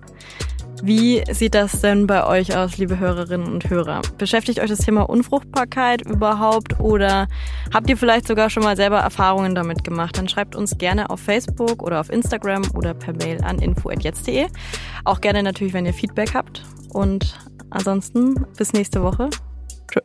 Wie 0.85 1.23
sieht 1.31 1.55
das 1.55 1.81
denn 1.81 2.05
bei 2.05 2.27
euch 2.27 2.55
aus, 2.55 2.77
liebe 2.77 2.99
Hörerinnen 2.99 3.51
und 3.51 3.71
Hörer? 3.71 4.03
Beschäftigt 4.19 4.59
euch 4.59 4.69
das 4.69 4.77
Thema 4.77 5.09
Unfruchtbarkeit 5.09 6.05
überhaupt 6.05 6.79
oder 6.79 7.27
habt 7.73 7.89
ihr 7.89 7.97
vielleicht 7.97 8.27
sogar 8.27 8.51
schon 8.51 8.61
mal 8.61 8.75
selber 8.75 8.99
Erfahrungen 8.99 9.55
damit 9.55 9.83
gemacht? 9.83 10.15
Dann 10.15 10.29
schreibt 10.29 10.55
uns 10.55 10.77
gerne 10.77 11.09
auf 11.09 11.19
Facebook 11.19 11.81
oder 11.81 11.99
auf 11.99 12.11
Instagram 12.11 12.61
oder 12.75 12.93
per 12.93 13.13
Mail 13.13 13.43
an 13.43 13.57
info.jetzt.de. 13.57 14.45
Auch 15.05 15.21
gerne 15.21 15.41
natürlich, 15.41 15.73
wenn 15.73 15.87
ihr 15.87 15.93
Feedback 15.93 16.35
habt. 16.35 16.61
Und 16.93 17.35
ansonsten 17.71 18.45
bis 18.55 18.71
nächste 18.73 19.01
Woche. 19.01 19.31
Tschö. 19.91 20.01